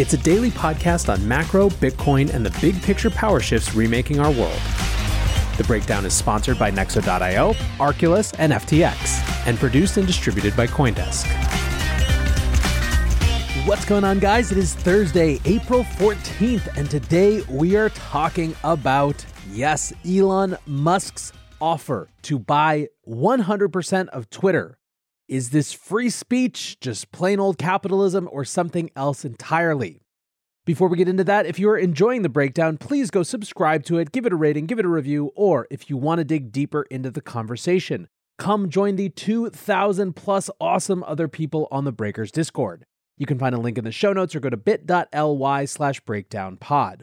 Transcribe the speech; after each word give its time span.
It's 0.00 0.14
a 0.14 0.16
daily 0.16 0.50
podcast 0.50 1.12
on 1.12 1.28
macro, 1.28 1.68
Bitcoin, 1.68 2.32
and 2.32 2.46
the 2.46 2.58
big 2.58 2.82
picture 2.82 3.10
power 3.10 3.38
shifts 3.38 3.74
remaking 3.74 4.18
our 4.18 4.30
world. 4.30 4.58
The 5.58 5.64
Breakdown 5.66 6.06
is 6.06 6.14
sponsored 6.14 6.58
by 6.58 6.70
Nexo.io, 6.70 7.52
Arculus, 7.76 8.34
and 8.38 8.54
FTX, 8.54 9.46
and 9.46 9.58
produced 9.58 9.98
and 9.98 10.06
distributed 10.06 10.56
by 10.56 10.68
Coindesk. 10.68 11.26
What's 13.66 13.84
going 13.84 14.04
on, 14.04 14.20
guys? 14.20 14.50
It 14.50 14.56
is 14.56 14.72
Thursday, 14.72 15.38
April 15.44 15.84
14th, 15.84 16.78
and 16.78 16.88
today 16.88 17.42
we 17.50 17.76
are 17.76 17.90
talking 17.90 18.56
about, 18.64 19.22
yes, 19.52 19.92
Elon 20.08 20.56
Musk's 20.64 21.30
offer 21.60 22.08
to 22.22 22.38
buy 22.38 22.88
100% 23.06 24.08
of 24.08 24.30
Twitter. 24.30 24.78
Is 25.30 25.50
this 25.50 25.72
free 25.72 26.10
speech, 26.10 26.80
just 26.80 27.12
plain 27.12 27.38
old 27.38 27.56
capitalism, 27.56 28.28
or 28.32 28.44
something 28.44 28.90
else 28.96 29.24
entirely? 29.24 30.02
Before 30.66 30.88
we 30.88 30.96
get 30.96 31.06
into 31.06 31.22
that, 31.22 31.46
if 31.46 31.56
you 31.56 31.70
are 31.70 31.78
enjoying 31.78 32.22
the 32.22 32.28
breakdown, 32.28 32.76
please 32.76 33.12
go 33.12 33.22
subscribe 33.22 33.84
to 33.84 33.98
it, 33.98 34.10
give 34.10 34.26
it 34.26 34.32
a 34.32 34.36
rating, 34.36 34.66
give 34.66 34.80
it 34.80 34.84
a 34.84 34.88
review, 34.88 35.30
or 35.36 35.68
if 35.70 35.88
you 35.88 35.96
want 35.96 36.18
to 36.18 36.24
dig 36.24 36.50
deeper 36.50 36.82
into 36.90 37.12
the 37.12 37.20
conversation, 37.20 38.08
come 38.38 38.68
join 38.68 38.96
the 38.96 39.08
2,000 39.08 40.16
plus 40.16 40.50
awesome 40.60 41.04
other 41.04 41.28
people 41.28 41.68
on 41.70 41.84
the 41.84 41.92
Breakers 41.92 42.32
Discord. 42.32 42.84
You 43.16 43.24
can 43.24 43.38
find 43.38 43.54
a 43.54 43.60
link 43.60 43.78
in 43.78 43.84
the 43.84 43.92
show 43.92 44.12
notes 44.12 44.34
or 44.34 44.40
go 44.40 44.50
to 44.50 44.56
bit.ly 44.56 45.64
slash 45.64 46.02
breakdownpod. 46.02 47.02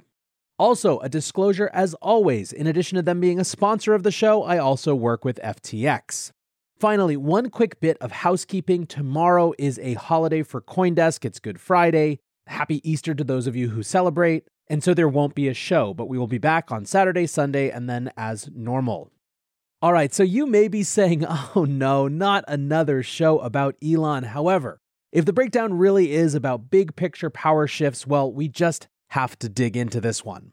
Also, 0.59 0.99
a 0.99 1.07
disclosure 1.07 1.69
as 1.71 1.93
always, 2.01 2.51
in 2.51 2.67
addition 2.67 2.97
to 2.97 3.01
them 3.01 3.21
being 3.21 3.39
a 3.39 3.45
sponsor 3.45 3.93
of 3.93 4.03
the 4.03 4.11
show, 4.11 4.43
I 4.43 4.57
also 4.57 4.93
work 4.95 5.23
with 5.23 5.39
FTX. 5.41 6.33
Finally, 6.79 7.17
one 7.17 7.49
quick 7.49 7.79
bit 7.79 7.97
of 7.99 8.11
housekeeping. 8.11 8.85
Tomorrow 8.85 9.53
is 9.57 9.79
a 9.79 9.95
holiday 9.95 10.43
for 10.43 10.61
Coindesk. 10.61 11.25
It's 11.25 11.39
Good 11.39 11.59
Friday. 11.59 12.19
Happy 12.45 12.87
Easter 12.87 13.15
to 13.15 13.23
those 13.23 13.47
of 13.47 13.55
you 13.55 13.69
who 13.69 13.81
celebrate. 13.81 14.47
And 14.67 14.83
so 14.83 14.93
there 14.93 15.07
won't 15.07 15.33
be 15.33 15.47
a 15.47 15.55
show, 15.55 15.95
but 15.95 16.07
we 16.07 16.19
will 16.19 16.27
be 16.27 16.37
back 16.37 16.71
on 16.71 16.85
Saturday, 16.85 17.25
Sunday, 17.25 17.71
and 17.71 17.89
then 17.89 18.11
as 18.15 18.47
normal. 18.53 19.11
All 19.81 19.91
right, 19.91 20.13
so 20.13 20.21
you 20.21 20.45
may 20.45 20.67
be 20.67 20.83
saying, 20.83 21.25
oh 21.55 21.65
no, 21.67 22.07
not 22.07 22.43
another 22.47 23.01
show 23.01 23.39
about 23.39 23.75
Elon. 23.83 24.25
However, 24.25 24.79
if 25.11 25.25
the 25.25 25.33
breakdown 25.33 25.73
really 25.73 26.11
is 26.11 26.35
about 26.35 26.69
big 26.69 26.95
picture 26.95 27.31
power 27.31 27.65
shifts, 27.65 28.05
well, 28.05 28.31
we 28.31 28.47
just 28.47 28.87
have 29.09 29.39
to 29.39 29.49
dig 29.49 29.75
into 29.75 29.99
this 29.99 30.23
one. 30.23 30.51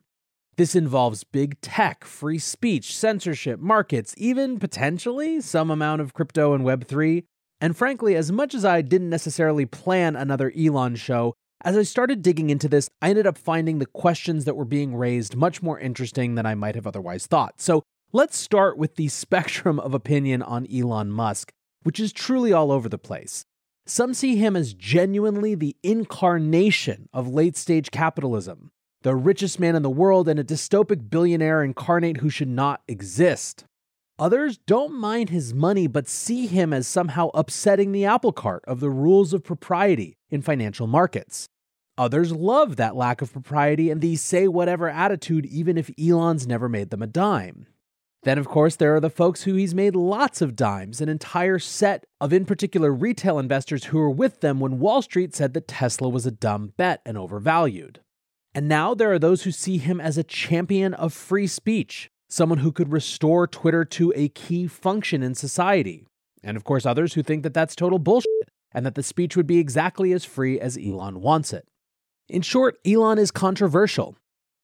This 0.56 0.76
involves 0.76 1.24
big 1.24 1.60
tech, 1.60 2.04
free 2.04 2.38
speech, 2.38 2.96
censorship, 2.96 3.58
markets, 3.58 4.14
even 4.16 4.60
potentially 4.60 5.40
some 5.40 5.68
amount 5.68 6.00
of 6.00 6.14
crypto 6.14 6.54
and 6.54 6.64
Web3. 6.64 7.24
And 7.60 7.76
frankly, 7.76 8.14
as 8.14 8.30
much 8.30 8.54
as 8.54 8.64
I 8.64 8.80
didn't 8.80 9.10
necessarily 9.10 9.66
plan 9.66 10.14
another 10.14 10.52
Elon 10.56 10.94
show, 10.94 11.34
as 11.64 11.76
I 11.76 11.82
started 11.82 12.22
digging 12.22 12.50
into 12.50 12.68
this, 12.68 12.88
I 13.02 13.10
ended 13.10 13.26
up 13.26 13.36
finding 13.36 13.78
the 13.78 13.86
questions 13.86 14.44
that 14.44 14.54
were 14.54 14.64
being 14.64 14.94
raised 14.94 15.34
much 15.34 15.60
more 15.60 15.80
interesting 15.80 16.36
than 16.36 16.46
I 16.46 16.54
might 16.54 16.76
have 16.76 16.86
otherwise 16.86 17.26
thought. 17.26 17.60
So 17.60 17.82
let's 18.12 18.36
start 18.36 18.78
with 18.78 18.94
the 18.94 19.08
spectrum 19.08 19.80
of 19.80 19.92
opinion 19.92 20.40
on 20.42 20.68
Elon 20.72 21.10
Musk, 21.10 21.50
which 21.82 21.98
is 21.98 22.12
truly 22.12 22.52
all 22.52 22.70
over 22.70 22.88
the 22.88 22.98
place. 22.98 23.44
Some 23.86 24.14
see 24.14 24.36
him 24.36 24.54
as 24.54 24.72
genuinely 24.72 25.56
the 25.56 25.76
incarnation 25.82 27.08
of 27.12 27.28
late 27.28 27.56
stage 27.56 27.90
capitalism 27.90 28.70
the 29.04 29.14
richest 29.14 29.60
man 29.60 29.76
in 29.76 29.82
the 29.82 29.90
world 29.90 30.28
and 30.28 30.40
a 30.40 30.44
dystopic 30.44 31.10
billionaire 31.10 31.62
incarnate 31.62 32.16
who 32.16 32.30
should 32.30 32.48
not 32.48 32.80
exist. 32.88 33.66
Others 34.18 34.58
don't 34.66 34.94
mind 34.94 35.28
his 35.28 35.52
money, 35.52 35.86
but 35.86 36.08
see 36.08 36.46
him 36.46 36.72
as 36.72 36.86
somehow 36.86 37.28
upsetting 37.34 37.92
the 37.92 38.06
apple 38.06 38.32
cart 38.32 38.64
of 38.66 38.80
the 38.80 38.88
rules 38.88 39.34
of 39.34 39.44
propriety 39.44 40.16
in 40.30 40.40
financial 40.40 40.86
markets. 40.86 41.48
Others 41.98 42.32
love 42.32 42.76
that 42.76 42.96
lack 42.96 43.20
of 43.20 43.30
propriety 43.30 43.90
and 43.90 44.00
the 44.00 44.16
say 44.16 44.48
whatever 44.48 44.88
attitude, 44.88 45.44
even 45.46 45.76
if 45.76 45.90
Elon's 46.00 46.46
never 46.46 46.68
made 46.68 46.88
them 46.88 47.02
a 47.02 47.06
dime. 47.06 47.66
Then, 48.22 48.38
of 48.38 48.48
course, 48.48 48.76
there 48.76 48.96
are 48.96 49.00
the 49.00 49.10
folks 49.10 49.42
who 49.42 49.54
he's 49.54 49.74
made 49.74 49.94
lots 49.94 50.40
of 50.40 50.56
dimes, 50.56 51.02
an 51.02 51.10
entire 51.10 51.58
set 51.58 52.06
of, 52.22 52.32
in 52.32 52.46
particular, 52.46 52.90
retail 52.90 53.38
investors 53.38 53.84
who 53.84 53.98
were 53.98 54.10
with 54.10 54.40
them 54.40 54.60
when 54.60 54.78
Wall 54.78 55.02
Street 55.02 55.34
said 55.34 55.52
that 55.52 55.68
Tesla 55.68 56.08
was 56.08 56.24
a 56.24 56.30
dumb 56.30 56.72
bet 56.78 57.02
and 57.04 57.18
overvalued. 57.18 58.00
And 58.54 58.68
now 58.68 58.94
there 58.94 59.12
are 59.12 59.18
those 59.18 59.42
who 59.42 59.50
see 59.50 59.78
him 59.78 60.00
as 60.00 60.16
a 60.16 60.22
champion 60.22 60.94
of 60.94 61.12
free 61.12 61.46
speech, 61.46 62.10
someone 62.28 62.58
who 62.58 62.70
could 62.70 62.92
restore 62.92 63.46
Twitter 63.46 63.84
to 63.86 64.12
a 64.14 64.28
key 64.28 64.66
function 64.66 65.22
in 65.22 65.34
society. 65.34 66.06
And 66.42 66.56
of 66.56 66.62
course, 66.62 66.86
others 66.86 67.14
who 67.14 67.22
think 67.22 67.42
that 67.42 67.54
that's 67.54 67.74
total 67.74 67.98
bullshit 67.98 68.30
and 68.72 68.86
that 68.86 68.94
the 68.94 69.02
speech 69.02 69.36
would 69.36 69.46
be 69.46 69.58
exactly 69.58 70.12
as 70.12 70.24
free 70.24 70.60
as 70.60 70.78
Elon 70.78 71.20
wants 71.20 71.52
it. 71.52 71.66
In 72.28 72.42
short, 72.42 72.78
Elon 72.86 73.18
is 73.18 73.30
controversial. 73.30 74.16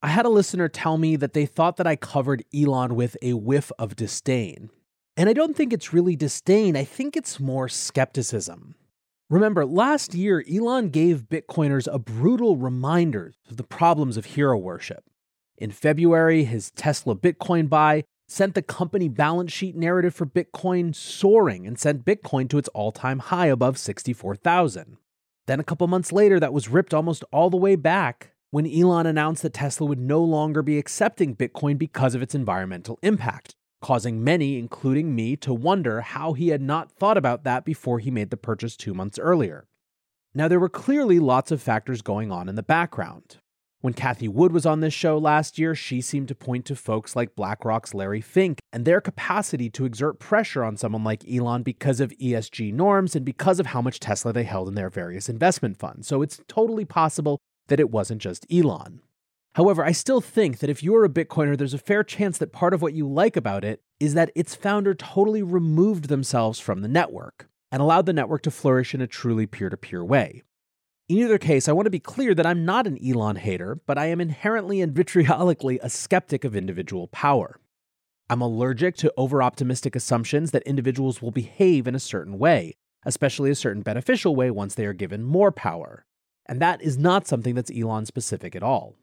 I 0.03 0.09
had 0.09 0.25
a 0.25 0.31
listener 0.31 0.69
tell 0.69 0.97
me 0.97 1.17
that 1.17 1.33
they 1.33 1.45
thought 1.45 1.77
that 1.77 1.87
I 1.87 1.97
covered 1.97 2.45
Elon 2.55 2.95
with 2.95 3.17
a 3.22 3.34
whiff 3.34 3.71
of 3.78 3.97
disdain. 3.97 4.71
And 5.17 5.28
I 5.28 5.33
don't 5.33 5.55
think 5.57 5.72
it's 5.72 5.93
really 5.93 6.17
disdain, 6.17 6.77
I 6.77 6.84
think 6.84 7.17
it's 7.17 7.39
more 7.39 7.69
skepticism. 7.69 8.77
Remember, 9.30 9.64
last 9.64 10.12
year, 10.12 10.44
Elon 10.52 10.88
gave 10.88 11.28
Bitcoiners 11.28 11.86
a 11.91 12.00
brutal 12.00 12.56
reminder 12.56 13.32
of 13.48 13.58
the 13.58 13.62
problems 13.62 14.16
of 14.16 14.24
hero 14.24 14.58
worship. 14.58 15.04
In 15.56 15.70
February, 15.70 16.42
his 16.42 16.72
Tesla 16.72 17.15
Bitcoin 17.15 17.68
buy 17.68 18.03
sent 18.27 18.56
the 18.56 18.62
company 18.62 19.09
balance 19.09 19.53
sheet 19.53 19.77
narrative 19.77 20.16
for 20.16 20.27
Bitcoin 20.27 20.92
soaring 20.92 21.65
and 21.65 21.78
sent 21.78 22.04
Bitcoin 22.04 22.50
to 22.50 22.59
its 22.59 22.68
all 22.71 22.91
time 22.91 23.21
high 23.21 23.47
above 23.47 23.78
64,000. 23.78 24.97
Then, 25.47 25.60
a 25.60 25.65
couple 25.65 25.86
months 25.86 26.10
later, 26.10 26.41
that 26.41 26.53
was 26.53 26.68
ripped 26.68 26.92
almost 26.92 27.22
all 27.33 27.50
the 27.50 27.56
way 27.56 27.76
back 27.76 28.33
when 28.50 28.66
Elon 28.66 29.06
announced 29.06 29.44
that 29.44 29.54
Tesla 29.54 29.86
would 29.86 30.00
no 30.00 30.21
longer 30.24 30.60
be 30.60 30.76
accepting 30.76 31.36
Bitcoin 31.36 31.78
because 31.78 32.16
of 32.16 32.22
its 32.22 32.34
environmental 32.34 32.98
impact 33.00 33.54
causing 33.80 34.22
many, 34.22 34.59
including 34.59 35.15
me, 35.15 35.36
to 35.36 35.54
wonder 35.54 36.00
how 36.00 36.32
he 36.32 36.48
had 36.48 36.62
not 36.62 36.91
thought 36.91 37.16
about 37.16 37.44
that 37.44 37.65
before 37.65 37.98
he 37.98 38.10
made 38.10 38.30
the 38.30 38.36
purchase 38.36 38.77
two 38.77 38.94
months 38.94 39.18
earlier. 39.18 39.66
Now, 40.34 40.48
there 40.48 40.60
were 40.60 40.68
clearly 40.68 41.18
lots 41.18 41.50
of 41.50 41.62
factors 41.62 42.03
going 42.03 42.30
on 42.30 42.48
in 42.48 42.54
the 42.54 42.62
background. 42.62 43.38
When 43.80 43.94
Cathie 43.94 44.28
Wood 44.28 44.53
was 44.53 44.66
on 44.66 44.80
this 44.80 44.92
show 44.92 45.16
last 45.16 45.59
year, 45.59 45.74
she 45.74 46.03
seemed 46.03 46.28
to 46.28 46.34
point 46.34 46.66
to 46.66 46.77
folks 46.77 47.16
like 47.16 47.34
BlackRock's 47.34 47.94
Larry 47.94 48.21
Fink 48.21 48.59
and 48.74 48.84
their 48.84 49.00
capacity 49.00 49.71
to 49.71 49.86
exert 49.86 50.18
pressure 50.18 50.62
on 50.62 50.76
someone 50.76 51.03
like 51.03 51.24
Elon 51.26 51.62
because 51.62 51.98
of 51.98 52.12
ESG 52.18 52.74
norms 52.74 53.16
and 53.16 53.24
because 53.24 53.59
of 53.59 53.66
how 53.66 53.80
much 53.80 53.98
Tesla 53.98 54.34
they 54.34 54.44
held 54.44 54.68
in 54.68 54.74
their 54.74 54.91
various 54.91 55.30
investment 55.30 55.78
funds. 55.78 56.06
So 56.06 56.21
it's 56.21 56.42
totally 56.47 56.84
possible 56.84 57.38
that 57.68 57.80
it 57.80 57.91
wasn't 57.91 58.21
just 58.21 58.44
Elon. 58.53 59.00
However, 59.54 59.84
I 59.84 59.92
still 59.92 60.20
think 60.20 60.58
that 60.58 60.70
if 60.70 60.82
you're 60.82 61.04
a 61.04 61.08
Bitcoiner, 61.08 61.58
there's 61.58 61.74
a 61.74 61.78
fair 61.78 62.04
chance 62.04 62.38
that 62.38 62.52
part 62.52 62.72
of 62.72 62.82
what 62.82 62.94
you 62.94 63.08
like 63.08 63.36
about 63.36 63.64
it 63.64 63.82
is 63.98 64.14
that 64.14 64.30
its 64.34 64.54
founder 64.54 64.94
totally 64.94 65.42
removed 65.42 66.08
themselves 66.08 66.60
from 66.60 66.82
the 66.82 66.88
network 66.88 67.48
and 67.72 67.82
allowed 67.82 68.06
the 68.06 68.12
network 68.12 68.42
to 68.42 68.50
flourish 68.50 68.94
in 68.94 69.00
a 69.00 69.06
truly 69.06 69.47
peer 69.47 69.68
to 69.68 69.76
peer 69.76 70.04
way. 70.04 70.42
In 71.08 71.16
either 71.18 71.38
case, 71.38 71.68
I 71.68 71.72
want 71.72 71.86
to 71.86 71.91
be 71.91 71.98
clear 71.98 72.34
that 72.34 72.47
I'm 72.47 72.64
not 72.64 72.86
an 72.86 72.97
Elon 73.04 73.36
hater, 73.36 73.80
but 73.86 73.98
I 73.98 74.06
am 74.06 74.20
inherently 74.20 74.80
and 74.80 74.94
vitriolically 74.94 75.80
a 75.82 75.91
skeptic 75.91 76.44
of 76.44 76.54
individual 76.54 77.08
power. 77.08 77.58
I'm 78.28 78.41
allergic 78.41 78.94
to 78.98 79.12
over 79.16 79.42
optimistic 79.42 79.97
assumptions 79.97 80.52
that 80.52 80.62
individuals 80.62 81.20
will 81.20 81.32
behave 81.32 81.88
in 81.88 81.97
a 81.97 82.00
certain 82.00 82.38
way, 82.38 82.76
especially 83.04 83.50
a 83.50 83.56
certain 83.56 83.82
beneficial 83.82 84.36
way 84.36 84.52
once 84.52 84.76
they 84.76 84.86
are 84.86 84.92
given 84.92 85.24
more 85.24 85.50
power. 85.50 86.04
And 86.47 86.60
that 86.60 86.80
is 86.80 86.97
not 86.97 87.26
something 87.26 87.56
that's 87.56 87.72
Elon 87.76 88.06
specific 88.06 88.54
at 88.54 88.62
all. 88.62 88.94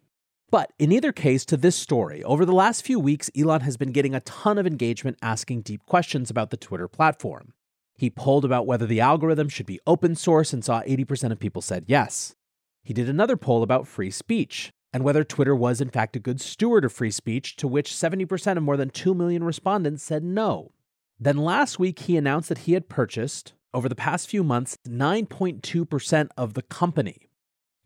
But 0.49 0.71
in 0.79 0.91
either 0.91 1.11
case, 1.11 1.43
to 1.45 1.57
this 1.57 1.75
story, 1.75 2.23
over 2.23 2.45
the 2.45 2.53
last 2.53 2.85
few 2.85 2.99
weeks, 2.99 3.29
Elon 3.37 3.61
has 3.61 3.75
been 3.75 3.91
getting 3.91 4.15
a 4.15 4.21
ton 4.21 4.57
of 4.57 4.65
engagement 4.65 5.17
asking 5.21 5.61
deep 5.61 5.85
questions 5.85 6.29
about 6.29 6.51
the 6.51 6.57
Twitter 6.57 6.87
platform. 6.87 7.53
He 7.95 8.09
polled 8.09 8.45
about 8.45 8.65
whether 8.65 8.85
the 8.85 9.01
algorithm 9.01 9.49
should 9.49 9.65
be 9.65 9.81
open 9.85 10.15
source 10.15 10.53
and 10.53 10.63
saw 10.63 10.83
80% 10.83 11.31
of 11.31 11.39
people 11.39 11.61
said 11.61 11.85
yes. 11.87 12.35
He 12.83 12.93
did 12.93 13.09
another 13.09 13.35
poll 13.35 13.63
about 13.63 13.87
free 13.87 14.11
speech 14.11 14.71
and 14.93 15.03
whether 15.03 15.23
Twitter 15.23 15.55
was 15.55 15.81
in 15.81 15.89
fact 15.89 16.15
a 16.15 16.19
good 16.19 16.39
steward 16.39 16.85
of 16.85 16.93
free 16.93 17.11
speech, 17.11 17.55
to 17.57 17.67
which 17.67 17.91
70% 17.91 18.57
of 18.57 18.63
more 18.63 18.77
than 18.77 18.89
2 18.89 19.13
million 19.13 19.43
respondents 19.43 20.01
said 20.01 20.23
no. 20.23 20.71
Then 21.19 21.37
last 21.37 21.77
week, 21.77 21.99
he 21.99 22.15
announced 22.15 22.49
that 22.49 22.59
he 22.59 22.73
had 22.73 22.87
purchased, 22.87 23.53
over 23.73 23.89
the 23.89 23.95
past 23.95 24.29
few 24.29 24.43
months, 24.43 24.77
9.2% 24.87 26.29
of 26.37 26.53
the 26.53 26.61
company. 26.61 27.26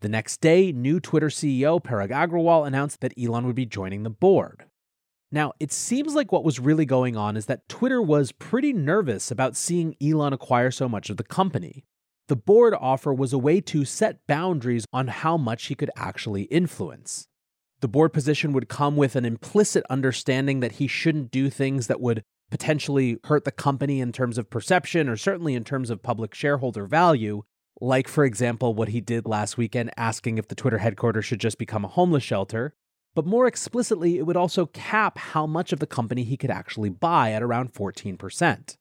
The 0.02 0.08
next 0.08 0.40
day, 0.40 0.72
new 0.72 0.98
Twitter 0.98 1.28
CEO 1.28 1.80
Parag 1.80 2.08
Agrawal 2.08 2.66
announced 2.66 3.00
that 3.02 3.14
Elon 3.16 3.46
would 3.46 3.54
be 3.54 3.66
joining 3.66 4.02
the 4.02 4.10
board. 4.10 4.64
Now, 5.30 5.52
it 5.60 5.70
seems 5.70 6.16
like 6.16 6.32
what 6.32 6.42
was 6.42 6.58
really 6.58 6.84
going 6.84 7.16
on 7.16 7.36
is 7.36 7.46
that 7.46 7.68
Twitter 7.68 8.02
was 8.02 8.32
pretty 8.32 8.72
nervous 8.72 9.30
about 9.30 9.56
seeing 9.56 9.94
Elon 10.02 10.32
acquire 10.32 10.72
so 10.72 10.88
much 10.88 11.08
of 11.08 11.18
the 11.18 11.22
company. 11.22 11.84
The 12.26 12.34
board 12.34 12.74
offer 12.74 13.14
was 13.14 13.32
a 13.32 13.38
way 13.38 13.60
to 13.60 13.84
set 13.84 14.26
boundaries 14.26 14.86
on 14.92 15.06
how 15.06 15.36
much 15.36 15.66
he 15.66 15.76
could 15.76 15.90
actually 15.96 16.42
influence. 16.42 17.28
The 17.80 17.86
board 17.86 18.12
position 18.12 18.52
would 18.54 18.68
come 18.68 18.96
with 18.96 19.14
an 19.14 19.24
implicit 19.24 19.84
understanding 19.88 20.58
that 20.60 20.72
he 20.72 20.88
shouldn't 20.88 21.30
do 21.30 21.48
things 21.48 21.86
that 21.86 22.00
would 22.00 22.24
potentially 22.50 23.18
hurt 23.24 23.44
the 23.44 23.52
company 23.52 24.00
in 24.00 24.10
terms 24.10 24.36
of 24.36 24.50
perception 24.50 25.08
or 25.08 25.16
certainly 25.16 25.54
in 25.54 25.62
terms 25.62 25.90
of 25.90 26.02
public 26.02 26.34
shareholder 26.34 26.86
value, 26.86 27.44
like, 27.82 28.06
for 28.06 28.24
example, 28.24 28.74
what 28.74 28.90
he 28.90 29.00
did 29.00 29.26
last 29.26 29.58
weekend 29.58 29.90
asking 29.96 30.38
if 30.38 30.46
the 30.46 30.54
Twitter 30.54 30.78
headquarters 30.78 31.24
should 31.24 31.40
just 31.40 31.58
become 31.58 31.84
a 31.84 31.88
homeless 31.88 32.22
shelter. 32.22 32.74
But 33.12 33.26
more 33.26 33.48
explicitly, 33.48 34.18
it 34.18 34.22
would 34.22 34.36
also 34.36 34.66
cap 34.66 35.18
how 35.18 35.48
much 35.48 35.72
of 35.72 35.80
the 35.80 35.86
company 35.86 36.22
he 36.22 36.36
could 36.36 36.50
actually 36.50 36.90
buy 36.90 37.32
at 37.32 37.42
around 37.42 37.74
14%. 37.74 38.76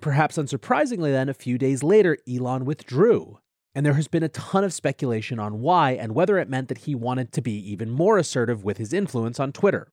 Perhaps 0.00 0.38
unsurprisingly, 0.38 1.12
then, 1.12 1.28
a 1.28 1.34
few 1.34 1.58
days 1.58 1.82
later, 1.82 2.16
Elon 2.26 2.64
withdrew. 2.64 3.38
And 3.74 3.84
there 3.84 3.92
has 3.92 4.08
been 4.08 4.22
a 4.22 4.28
ton 4.30 4.64
of 4.64 4.72
speculation 4.72 5.38
on 5.38 5.60
why 5.60 5.90
and 5.92 6.14
whether 6.14 6.38
it 6.38 6.48
meant 6.48 6.68
that 6.68 6.78
he 6.78 6.94
wanted 6.94 7.32
to 7.32 7.42
be 7.42 7.52
even 7.70 7.90
more 7.90 8.16
assertive 8.16 8.64
with 8.64 8.78
his 8.78 8.94
influence 8.94 9.38
on 9.38 9.52
Twitter. 9.52 9.92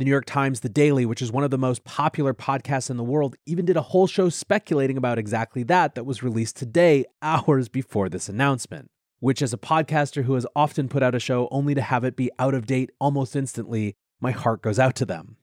The 0.00 0.06
New 0.06 0.12
York 0.12 0.24
Times 0.24 0.60
The 0.60 0.70
Daily, 0.70 1.04
which 1.04 1.20
is 1.20 1.30
one 1.30 1.44
of 1.44 1.50
the 1.50 1.58
most 1.58 1.84
popular 1.84 2.32
podcasts 2.32 2.88
in 2.88 2.96
the 2.96 3.04
world, 3.04 3.36
even 3.44 3.66
did 3.66 3.76
a 3.76 3.82
whole 3.82 4.06
show 4.06 4.30
speculating 4.30 4.96
about 4.96 5.18
exactly 5.18 5.62
that 5.64 5.94
that 5.94 6.06
was 6.06 6.22
released 6.22 6.56
today, 6.56 7.04
hours 7.20 7.68
before 7.68 8.08
this 8.08 8.26
announcement. 8.26 8.90
Which, 9.18 9.42
as 9.42 9.52
a 9.52 9.58
podcaster 9.58 10.24
who 10.24 10.32
has 10.36 10.46
often 10.56 10.88
put 10.88 11.02
out 11.02 11.14
a 11.14 11.20
show 11.20 11.48
only 11.50 11.74
to 11.74 11.82
have 11.82 12.02
it 12.04 12.16
be 12.16 12.30
out 12.38 12.54
of 12.54 12.64
date 12.64 12.88
almost 12.98 13.36
instantly, 13.36 13.94
my 14.22 14.30
heart 14.30 14.62
goes 14.62 14.78
out 14.78 14.94
to 14.94 15.04
them. 15.04 15.36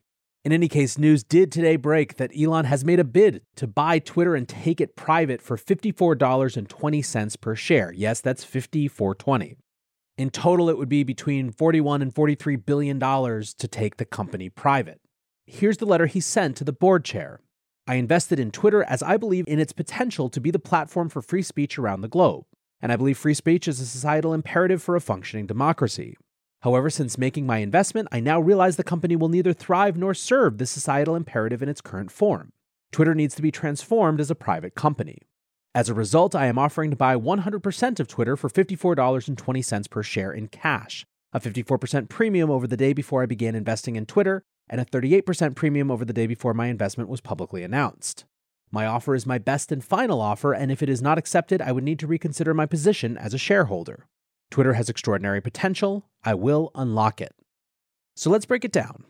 In 0.43 0.51
any 0.51 0.67
case, 0.67 0.97
news 0.97 1.23
did 1.23 1.51
today 1.51 1.75
break 1.75 2.15
that 2.15 2.31
Elon 2.35 2.65
has 2.65 2.83
made 2.83 2.99
a 2.99 3.03
bid 3.03 3.43
to 3.57 3.67
buy 3.67 3.99
Twitter 3.99 4.33
and 4.33 4.49
take 4.49 4.81
it 4.81 4.95
private 4.95 5.39
for 5.39 5.55
$54.20 5.55 7.41
per 7.41 7.53
share. 7.55 7.91
Yes, 7.91 8.21
that's 8.21 8.43
54.20. 8.43 9.57
In 10.17 10.31
total, 10.31 10.67
it 10.67 10.79
would 10.79 10.89
be 10.89 11.03
between 11.03 11.51
41 11.51 12.01
and 12.01 12.13
43 12.13 12.55
billion 12.55 12.97
dollars 12.97 13.53
to 13.53 13.67
take 13.67 13.97
the 13.97 14.05
company 14.05 14.49
private. 14.49 14.99
Here's 15.45 15.77
the 15.77 15.85
letter 15.85 16.07
he 16.07 16.19
sent 16.19 16.57
to 16.57 16.63
the 16.63 16.73
board 16.73 17.05
chair. 17.05 17.39
I 17.87 17.95
invested 17.95 18.39
in 18.39 18.49
Twitter 18.49 18.83
as 18.83 19.03
I 19.03 19.17
believe 19.17 19.47
in 19.47 19.59
its 19.59 19.73
potential 19.73 20.27
to 20.29 20.41
be 20.41 20.49
the 20.49 20.59
platform 20.59 21.07
for 21.07 21.21
free 21.21 21.43
speech 21.43 21.77
around 21.77 22.01
the 22.01 22.07
globe, 22.07 22.45
and 22.81 22.91
I 22.91 22.95
believe 22.95 23.17
free 23.17 23.35
speech 23.35 23.67
is 23.67 23.79
a 23.79 23.85
societal 23.85 24.33
imperative 24.33 24.81
for 24.81 24.95
a 24.95 25.01
functioning 25.01 25.45
democracy. 25.45 26.17
However, 26.61 26.89
since 26.89 27.19
making 27.19 27.45
my 27.45 27.59
investment, 27.59 28.07
I 28.11 28.19
now 28.19 28.39
realize 28.39 28.75
the 28.75 28.83
company 28.83 29.15
will 29.15 29.29
neither 29.29 29.53
thrive 29.53 29.95
nor 29.95 30.15
serve 30.15 30.57
this 30.57 30.71
societal 30.71 31.15
imperative 31.15 31.61
in 31.61 31.69
its 31.69 31.79
current 31.79 32.11
form. 32.11 32.51
Twitter 32.91 33.13
needs 33.13 33.35
to 33.35 33.43
be 33.43 33.51
transformed 33.51 34.19
as 34.19 34.31
a 34.31 34.35
private 34.35 34.73
company. 34.73 35.19
As 35.77 35.89
a 35.89 35.93
result, 35.93 36.33
I 36.33 36.47
am 36.47 36.57
offering 36.57 36.89
to 36.89 36.97
buy 36.97 37.15
100% 37.15 37.99
of 37.99 38.07
Twitter 38.07 38.35
for 38.35 38.49
$54.20 38.49 39.89
per 39.91 40.01
share 40.01 40.31
in 40.31 40.47
cash, 40.47 41.05
a 41.33 41.39
54% 41.39 42.09
premium 42.09 42.49
over 42.49 42.65
the 42.65 42.75
day 42.75 42.93
before 42.93 43.21
I 43.21 43.27
began 43.27 43.53
investing 43.53 43.95
in 43.95 44.07
Twitter, 44.07 44.41
and 44.67 44.81
a 44.81 44.85
38% 44.85 45.53
premium 45.53 45.91
over 45.91 46.03
the 46.03 46.13
day 46.13 46.25
before 46.25 46.55
my 46.55 46.65
investment 46.65 47.11
was 47.11 47.21
publicly 47.21 47.61
announced. 47.61 48.25
My 48.71 48.87
offer 48.87 49.13
is 49.13 49.27
my 49.27 49.37
best 49.37 49.71
and 49.71 49.85
final 49.85 50.19
offer, 50.19 50.51
and 50.51 50.71
if 50.71 50.81
it 50.81 50.89
is 50.89 51.03
not 51.03 51.19
accepted, 51.19 51.61
I 51.61 51.73
would 51.73 51.83
need 51.83 51.99
to 51.99 52.07
reconsider 52.07 52.55
my 52.55 52.65
position 52.65 53.15
as 53.15 53.35
a 53.35 53.37
shareholder. 53.37 54.07
Twitter 54.49 54.73
has 54.73 54.89
extraordinary 54.89 55.41
potential. 55.41 56.07
I 56.23 56.33
will 56.33 56.71
unlock 56.73 57.21
it. 57.21 57.35
So 58.15 58.31
let's 58.31 58.47
break 58.47 58.65
it 58.65 58.71
down. 58.71 59.03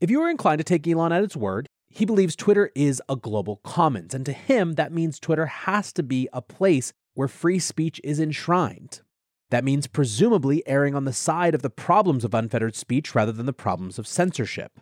If 0.00 0.12
you 0.12 0.22
are 0.22 0.30
inclined 0.30 0.58
to 0.58 0.64
take 0.64 0.86
Elon 0.86 1.10
at 1.10 1.24
its 1.24 1.34
word, 1.34 1.66
he 1.94 2.04
believes 2.04 2.34
Twitter 2.34 2.72
is 2.74 3.00
a 3.08 3.14
global 3.14 3.60
commons, 3.62 4.14
and 4.14 4.26
to 4.26 4.32
him, 4.32 4.72
that 4.74 4.92
means 4.92 5.20
Twitter 5.20 5.46
has 5.46 5.92
to 5.92 6.02
be 6.02 6.28
a 6.32 6.42
place 6.42 6.92
where 7.14 7.28
free 7.28 7.60
speech 7.60 8.00
is 8.02 8.18
enshrined. 8.18 9.00
That 9.50 9.62
means 9.62 9.86
presumably 9.86 10.66
erring 10.66 10.96
on 10.96 11.04
the 11.04 11.12
side 11.12 11.54
of 11.54 11.62
the 11.62 11.70
problems 11.70 12.24
of 12.24 12.34
unfettered 12.34 12.74
speech 12.74 13.14
rather 13.14 13.30
than 13.30 13.46
the 13.46 13.52
problems 13.52 14.00
of 14.00 14.08
censorship. 14.08 14.80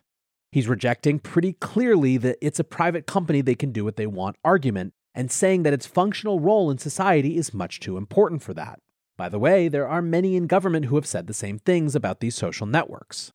He's 0.53 0.69
rejecting 0.69 1.19
pretty 1.19 1.53
clearly 1.53 2.17
that 2.17 2.39
it's 2.41 2.59
a 2.59 2.65
private 2.65 3.07
company 3.07 3.43
they 3.43 3.55
can 3.57 3.73
do 3.73 3.85
what 3.85 3.97
they 3.97 4.07
want 4.07 4.37
argument, 4.43 4.95
and 5.15 5.31
saying 5.31 5.65
that 5.65 5.75
its 5.75 5.87
functional 5.87 6.41
role 6.41 6.71
in 6.71 6.79
society 6.79 7.37
is 7.37 7.53
much 7.53 7.79
too 7.79 7.99
important 7.99 8.43
for 8.43 8.55
that. 8.55 8.79
By 9.19 9.29
the 9.29 9.39
way, 9.39 9.69
there 9.69 9.87
are 9.87 10.01
many 10.01 10.35
in 10.35 10.47
government 10.47 10.87
who 10.87 10.95
have 10.95 11.07
said 11.07 11.27
the 11.27 11.35
same 11.35 11.59
things 11.59 11.95
about 11.95 12.21
these 12.21 12.35
social 12.35 12.67
networks. 12.67 13.33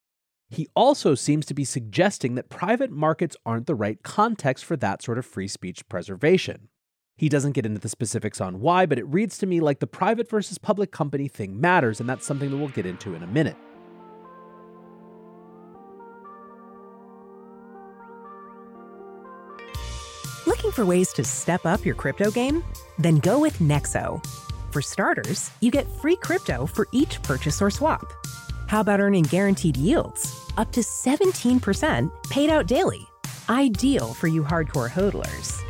He 0.49 0.67
also 0.75 1.13
seems 1.13 1.45
to 1.47 1.53
be 1.53 1.65
suggesting 1.65 2.35
that 2.35 2.49
private 2.49 2.91
markets 2.91 3.35
aren't 3.45 3.67
the 3.67 3.75
right 3.75 4.01
context 4.01 4.63
for 4.63 4.77
that 4.77 5.01
sort 5.01 5.17
of 5.17 5.25
free 5.25 5.47
speech 5.47 5.87
preservation. 5.89 6.69
He 7.17 7.29
doesn't 7.29 7.53
get 7.53 7.65
into 7.65 7.79
the 7.79 7.89
specifics 7.89 8.39
on 8.39 8.61
why, 8.61 8.85
but 8.85 8.99
it 8.99 9.07
reads 9.07 9.37
to 9.39 9.45
me 9.45 9.59
like 9.59 9.79
the 9.79 9.87
private 9.87 10.29
versus 10.29 10.57
public 10.57 10.91
company 10.91 11.27
thing 11.27 11.59
matters, 11.59 11.99
and 11.99 12.07
that's 12.07 12.25
something 12.25 12.49
that 12.49 12.57
we'll 12.57 12.69
get 12.69 12.85
into 12.85 13.13
in 13.13 13.23
a 13.23 13.27
minute. 13.27 13.57
Looking 20.45 20.71
for 20.71 20.85
ways 20.85 21.11
to 21.13 21.25
step 21.25 21.65
up 21.65 21.85
your 21.85 21.95
crypto 21.95 22.31
game? 22.31 22.63
Then 22.99 23.17
go 23.17 23.39
with 23.39 23.59
Nexo. 23.59 24.25
For 24.71 24.81
starters, 24.81 25.51
you 25.59 25.71
get 25.71 25.91
free 25.99 26.15
crypto 26.15 26.65
for 26.65 26.87
each 26.93 27.21
purchase 27.23 27.61
or 27.61 27.69
swap. 27.69 28.05
How 28.67 28.81
about 28.81 28.99
earning 28.99 29.23
guaranteed 29.23 29.77
yields? 29.77 30.45
Up 30.57 30.71
to 30.73 30.81
17% 30.81 32.11
paid 32.29 32.49
out 32.49 32.67
daily. 32.67 33.07
Ideal 33.49 34.13
for 34.13 34.27
you 34.27 34.43
hardcore 34.43 34.89
hodlers. 34.89 35.61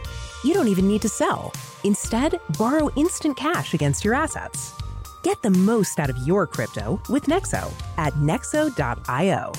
You 0.44 0.56
don't 0.56 0.68
even 0.68 0.88
need 0.88 1.04
to 1.04 1.10
sell. 1.10 1.54
Instead, 1.84 2.40
borrow 2.58 2.90
instant 2.96 3.38
cash 3.38 3.76
against 3.76 4.04
your 4.04 4.16
assets. 4.16 4.74
Get 5.22 5.40
the 5.44 5.52
most 5.52 6.00
out 6.00 6.10
of 6.10 6.18
your 6.26 6.48
crypto 6.48 7.00
with 7.08 7.26
Nexo 7.26 7.72
at 7.98 8.14
nexo.io. 8.14 9.52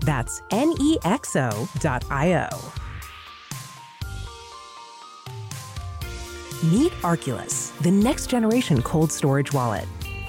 That's 0.00 0.42
N 0.52 0.74
E 0.78 0.98
X 1.02 1.34
O.io. 1.34 2.48
Meet 6.62 6.92
Arculus, 7.02 7.76
the 7.80 7.90
next 7.90 8.28
generation 8.28 8.82
cold 8.82 9.10
storage 9.10 9.52
wallet. 9.52 9.86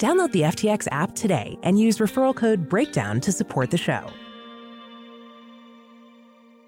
Download 0.00 0.32
the 0.32 0.40
FTX 0.40 0.88
app 0.90 1.14
today 1.14 1.58
and 1.62 1.78
use 1.78 1.98
referral 1.98 2.34
code 2.34 2.70
BREAKDOWN 2.70 3.20
to 3.20 3.30
support 3.30 3.70
the 3.70 3.76
show. 3.76 4.10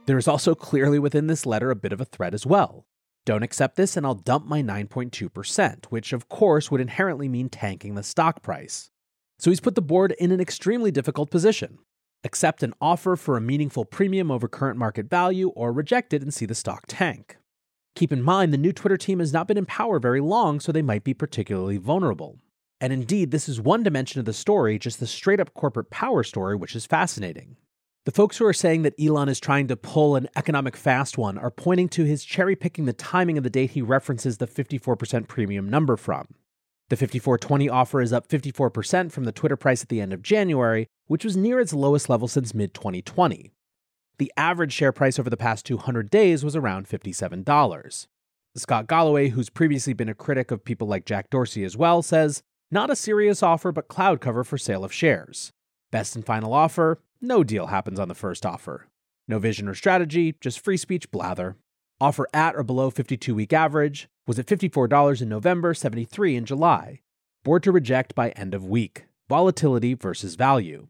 There 0.05 0.19
is 0.19 0.29
also 0.29 0.55
clearly 0.55 0.99
within 0.99 1.29
this 1.29 1.47
letter 1.47 1.71
a 1.71 1.75
bit 1.75 1.95
of 1.95 2.01
a 2.03 2.05
threat 2.05 2.35
as 2.35 2.45
well. 2.45 2.85
Don't 3.25 3.43
accept 3.43 3.77
this 3.77 3.97
and 3.97 4.05
I'll 4.05 4.17
dump 4.17 4.45
my 4.45 4.63
9.2%, 4.63 5.87
which 5.87 6.13
of 6.13 6.29
course 6.29 6.71
would 6.71 6.83
inherently 6.83 7.27
mean 7.27 7.49
tanking 7.49 7.95
the 7.95 8.03
stock 8.03 8.43
price. 8.43 8.91
So 9.39 9.51
he's 9.51 9.61
put 9.61 9.77
the 9.77 9.81
board 9.81 10.15
in 10.19 10.31
an 10.31 10.41
extremely 10.41 10.91
difficult 10.91 11.31
position. 11.31 11.79
Accept 12.25 12.63
an 12.63 12.75
offer 12.83 13.17
for 13.17 13.39
a 13.39 13.41
meaningful 13.41 13.87
premium 13.87 14.31
over 14.31 14.47
current 14.47 14.77
market 14.77 15.09
value 15.09 15.49
or 15.57 15.73
reject 15.73 16.13
it 16.13 16.21
and 16.21 16.35
see 16.35 16.45
the 16.45 16.55
stock 16.55 16.85
tank. 16.87 17.39
Keep 17.95 18.13
in 18.13 18.23
mind, 18.23 18.53
the 18.53 18.59
new 18.59 18.73
Twitter 18.75 18.99
team 18.99 19.21
has 19.21 19.33
not 19.33 19.49
been 19.49 19.57
in 19.57 19.65
power 19.65 19.99
very 19.99 20.21
long, 20.21 20.61
so 20.61 20.71
they 20.71 20.83
might 20.83 21.03
be 21.03 21.15
particularly 21.15 21.79
vulnerable. 21.79 22.37
And 22.83 22.93
indeed, 22.93 23.31
this 23.31 23.49
is 23.49 23.61
one 23.61 23.85
dimension 23.85 24.19
of 24.19 24.25
the 24.25 24.33
story, 24.33 24.77
just 24.77 24.99
the 24.99 25.07
straight 25.07 25.39
up 25.39 25.55
corporate 25.55 25.89
power 25.91 26.25
story, 26.25 26.57
which 26.57 26.75
is 26.75 26.85
fascinating. 26.85 27.57
The 28.07 28.11
folks 28.11 28.37
who 28.37 28.45
are 28.45 28.53
saying 28.53 28.83
that 28.83 29.01
Elon 29.01 29.29
is 29.29 29.39
trying 29.39 29.69
to 29.69 29.77
pull 29.77 30.17
an 30.17 30.29
economic 30.35 30.77
fast 30.77 31.17
one 31.17 31.39
are 31.39 31.53
pointing 31.53 31.89
to 31.91 32.03
his 32.03 32.25
cherry 32.25 32.57
picking 32.57 32.85
the 32.85 32.93
timing 32.93 33.39
of 33.39 33.45
the 33.45 33.51
date 33.51 33.71
he 33.71 33.83
references 33.83 34.39
the 34.39 34.49
54% 34.49 35.29
premium 35.29 35.71
number 35.71 35.97
from. 35.97 36.27
The 36.91 36.97
5420 36.97 37.69
offer 37.69 38.01
is 38.01 38.13
up 38.13 38.27
54% 38.27 39.13
from 39.13 39.23
the 39.23 39.31
Twitter 39.31 39.57
price 39.57 39.83
at 39.83 39.89
the 39.89 40.01
end 40.01 40.13
of 40.13 40.21
January, 40.21 40.89
which 41.07 41.25
was 41.25 41.37
near 41.37 41.61
its 41.61 41.73
lowest 41.73 42.11
level 42.11 42.27
since 42.27 42.53
mid 42.53 42.75
2020. 42.75 43.53
The 44.19 44.33
average 44.37 44.73
share 44.73 44.91
price 44.91 45.21
over 45.21 45.31
the 45.31 45.37
past 45.37 45.65
200 45.67 46.11
days 46.11 46.45
was 46.45 46.57
around 46.57 46.89
$57. 46.89 48.07
Scott 48.57 48.89
Galloway, 48.89 49.29
who's 49.29 49.51
previously 49.51 49.93
been 49.93 50.09
a 50.09 50.15
critic 50.15 50.51
of 50.51 50.65
people 50.65 50.89
like 50.89 51.07
Jack 51.07 51.31
Dorsey 51.31 51.63
as 51.63 51.77
well, 51.77 52.03
says, 52.03 52.43
Not 52.73 52.91
a 52.91 52.97
serious 52.97 53.43
offer, 53.43 53.71
but 53.71 53.87
cloud 53.87 54.23
cover 54.23 54.43
for 54.43 54.57
sale 54.57 54.83
of 54.83 54.95
shares. 54.95 55.53
Best 55.91 56.17
and 56.17 56.25
final 56.25 56.55
offer 56.55 56.99
no 57.25 57.45
deal 57.45 57.69
happens 57.69 58.01
on 58.01 58.09
the 58.09 58.17
first 58.17 58.45
offer. 58.45 58.89
No 59.29 59.39
vision 59.39 59.69
or 59.69 59.75
strategy, 59.75 60.35
just 60.41 60.59
free 60.59 60.77
speech 60.77 61.11
blather. 61.13 61.57
Offer 62.01 62.27
at 62.35 62.57
or 62.57 62.65
below 62.65 62.91
52 62.91 63.33
week 63.35 63.53
average 63.53 64.09
was 64.27 64.39
at 64.41 64.47
$54 64.47 65.23
in 65.23 65.29
November, 65.29 65.73
73 65.73 66.35
in 66.35 66.45
July. 66.45 67.01
Board 67.45 67.63
to 67.63 67.71
reject 67.71 68.17
by 68.17 68.31
end 68.31 68.55
of 68.55 68.67
week. 68.67 69.05
Volatility 69.29 69.95
versus 69.95 70.35
value. 70.35 70.89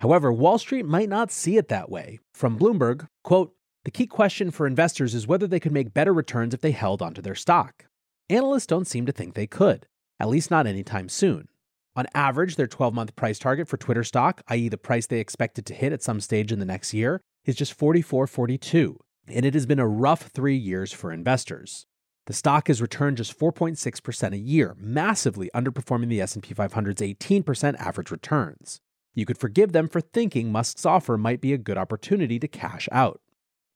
However, 0.00 0.32
Wall 0.32 0.58
Street 0.58 0.84
might 0.84 1.08
not 1.08 1.30
see 1.30 1.56
it 1.56 1.68
that 1.68 1.90
way. 1.90 2.18
From 2.34 2.58
Bloomberg, 2.58 3.06
quote, 3.24 3.54
the 3.84 3.90
key 3.90 4.06
question 4.06 4.50
for 4.50 4.66
investors 4.66 5.14
is 5.14 5.26
whether 5.26 5.46
they 5.46 5.60
could 5.60 5.72
make 5.72 5.94
better 5.94 6.12
returns 6.12 6.52
if 6.52 6.60
they 6.60 6.72
held 6.72 7.00
onto 7.00 7.22
their 7.22 7.34
stock. 7.34 7.86
Analysts 8.28 8.66
don't 8.66 8.86
seem 8.86 9.06
to 9.06 9.12
think 9.12 9.34
they 9.34 9.46
could, 9.46 9.86
at 10.20 10.28
least 10.28 10.50
not 10.50 10.66
anytime 10.66 11.08
soon. 11.08 11.48
On 11.96 12.06
average, 12.14 12.56
their 12.56 12.68
12 12.68 12.94
month 12.94 13.16
price 13.16 13.38
target 13.38 13.66
for 13.66 13.76
Twitter 13.76 14.04
stock, 14.04 14.42
i.e., 14.48 14.68
the 14.68 14.78
price 14.78 15.06
they 15.06 15.18
expected 15.18 15.66
to 15.66 15.74
hit 15.74 15.92
at 15.92 16.02
some 16.02 16.20
stage 16.20 16.52
in 16.52 16.60
the 16.60 16.64
next 16.64 16.94
year, 16.94 17.20
is 17.44 17.56
just 17.56 17.76
44.42, 17.76 18.96
and 19.28 19.44
it 19.44 19.54
has 19.54 19.66
been 19.66 19.80
a 19.80 19.88
rough 19.88 20.28
three 20.28 20.56
years 20.56 20.92
for 20.92 21.10
investors. 21.10 21.86
The 22.26 22.32
stock 22.32 22.68
has 22.68 22.80
returned 22.80 23.16
just 23.16 23.36
4.6% 23.36 24.32
a 24.32 24.38
year, 24.38 24.76
massively 24.78 25.50
underperforming 25.54 26.08
the 26.08 26.20
S&P 26.20 26.54
500's 26.54 27.02
18% 27.02 27.74
average 27.80 28.10
returns. 28.12 28.80
You 29.14 29.26
could 29.26 29.38
forgive 29.38 29.72
them 29.72 29.88
for 29.88 30.00
thinking 30.00 30.52
Musk's 30.52 30.86
offer 30.86 31.16
might 31.18 31.40
be 31.40 31.52
a 31.52 31.58
good 31.58 31.76
opportunity 31.76 32.38
to 32.38 32.46
cash 32.46 32.88
out. 32.92 33.20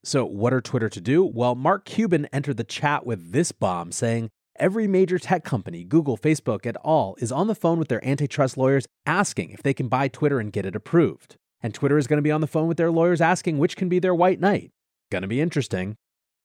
So, 0.05 0.25
what 0.25 0.53
are 0.53 0.61
Twitter 0.61 0.89
to 0.91 1.01
do? 1.01 1.25
Well, 1.25 1.55
Mark 1.55 1.85
Cuban 1.87 2.27
entered 2.27 2.59
the 2.59 2.65
chat 2.65 3.05
with 3.07 3.33
this 3.33 3.51
bomb 3.51 3.91
saying, 3.91 4.31
Every 4.57 4.87
major 4.87 5.19
tech 5.19 5.43
company, 5.43 5.83
Google, 5.83 6.17
Facebook, 6.17 6.65
et 6.65 6.77
al., 6.85 7.17
is 7.19 7.33
on 7.33 7.49
the 7.49 7.57
phone 7.57 7.77
with 7.77 7.89
their 7.89 8.05
antitrust 8.07 8.57
lawyers 8.57 8.87
asking 9.05 9.51
if 9.51 9.65
they 9.65 9.75
can 9.75 9.89
buy 9.89 10.07
Twitter 10.07 10.39
and 10.39 10.53
get 10.53 10.65
it 10.65 10.77
approved. 10.77 11.37
And 11.61 11.75
Twitter 11.75 11.99
is 11.99 12.07
going 12.07 12.19
to 12.19 12.23
be 12.23 12.31
on 12.31 12.41
the 12.41 12.47
phone 12.47 12.69
with 12.69 12.77
their 12.77 12.93
lawyers 12.93 13.21
asking 13.21 13.59
which 13.59 13.77
can 13.77 13.89
be 13.89 13.99
their 13.99 14.15
white 14.15 14.39
knight. 14.39 14.71
Gonna 15.11 15.27
be 15.27 15.41
interesting. 15.41 15.97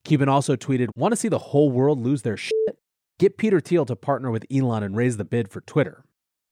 Cuban 0.06 0.28
also 0.28 0.56
tweeted, 0.56 0.88
Want 0.96 1.12
to 1.12 1.16
see 1.16 1.28
the 1.28 1.38
whole 1.38 1.70
world 1.70 2.00
lose 2.00 2.24
their 2.24 2.38
shit? 2.38 2.80
Get 3.20 3.38
Peter 3.38 3.60
Thiel 3.60 3.86
to 3.86 3.96
partner 3.96 4.32
with 4.32 4.46
Elon 4.52 4.82
and 4.82 4.96
raise 4.96 5.18
the 5.18 5.26
bid 5.26 5.50
for 5.50 5.62
Twitter. 5.62 6.04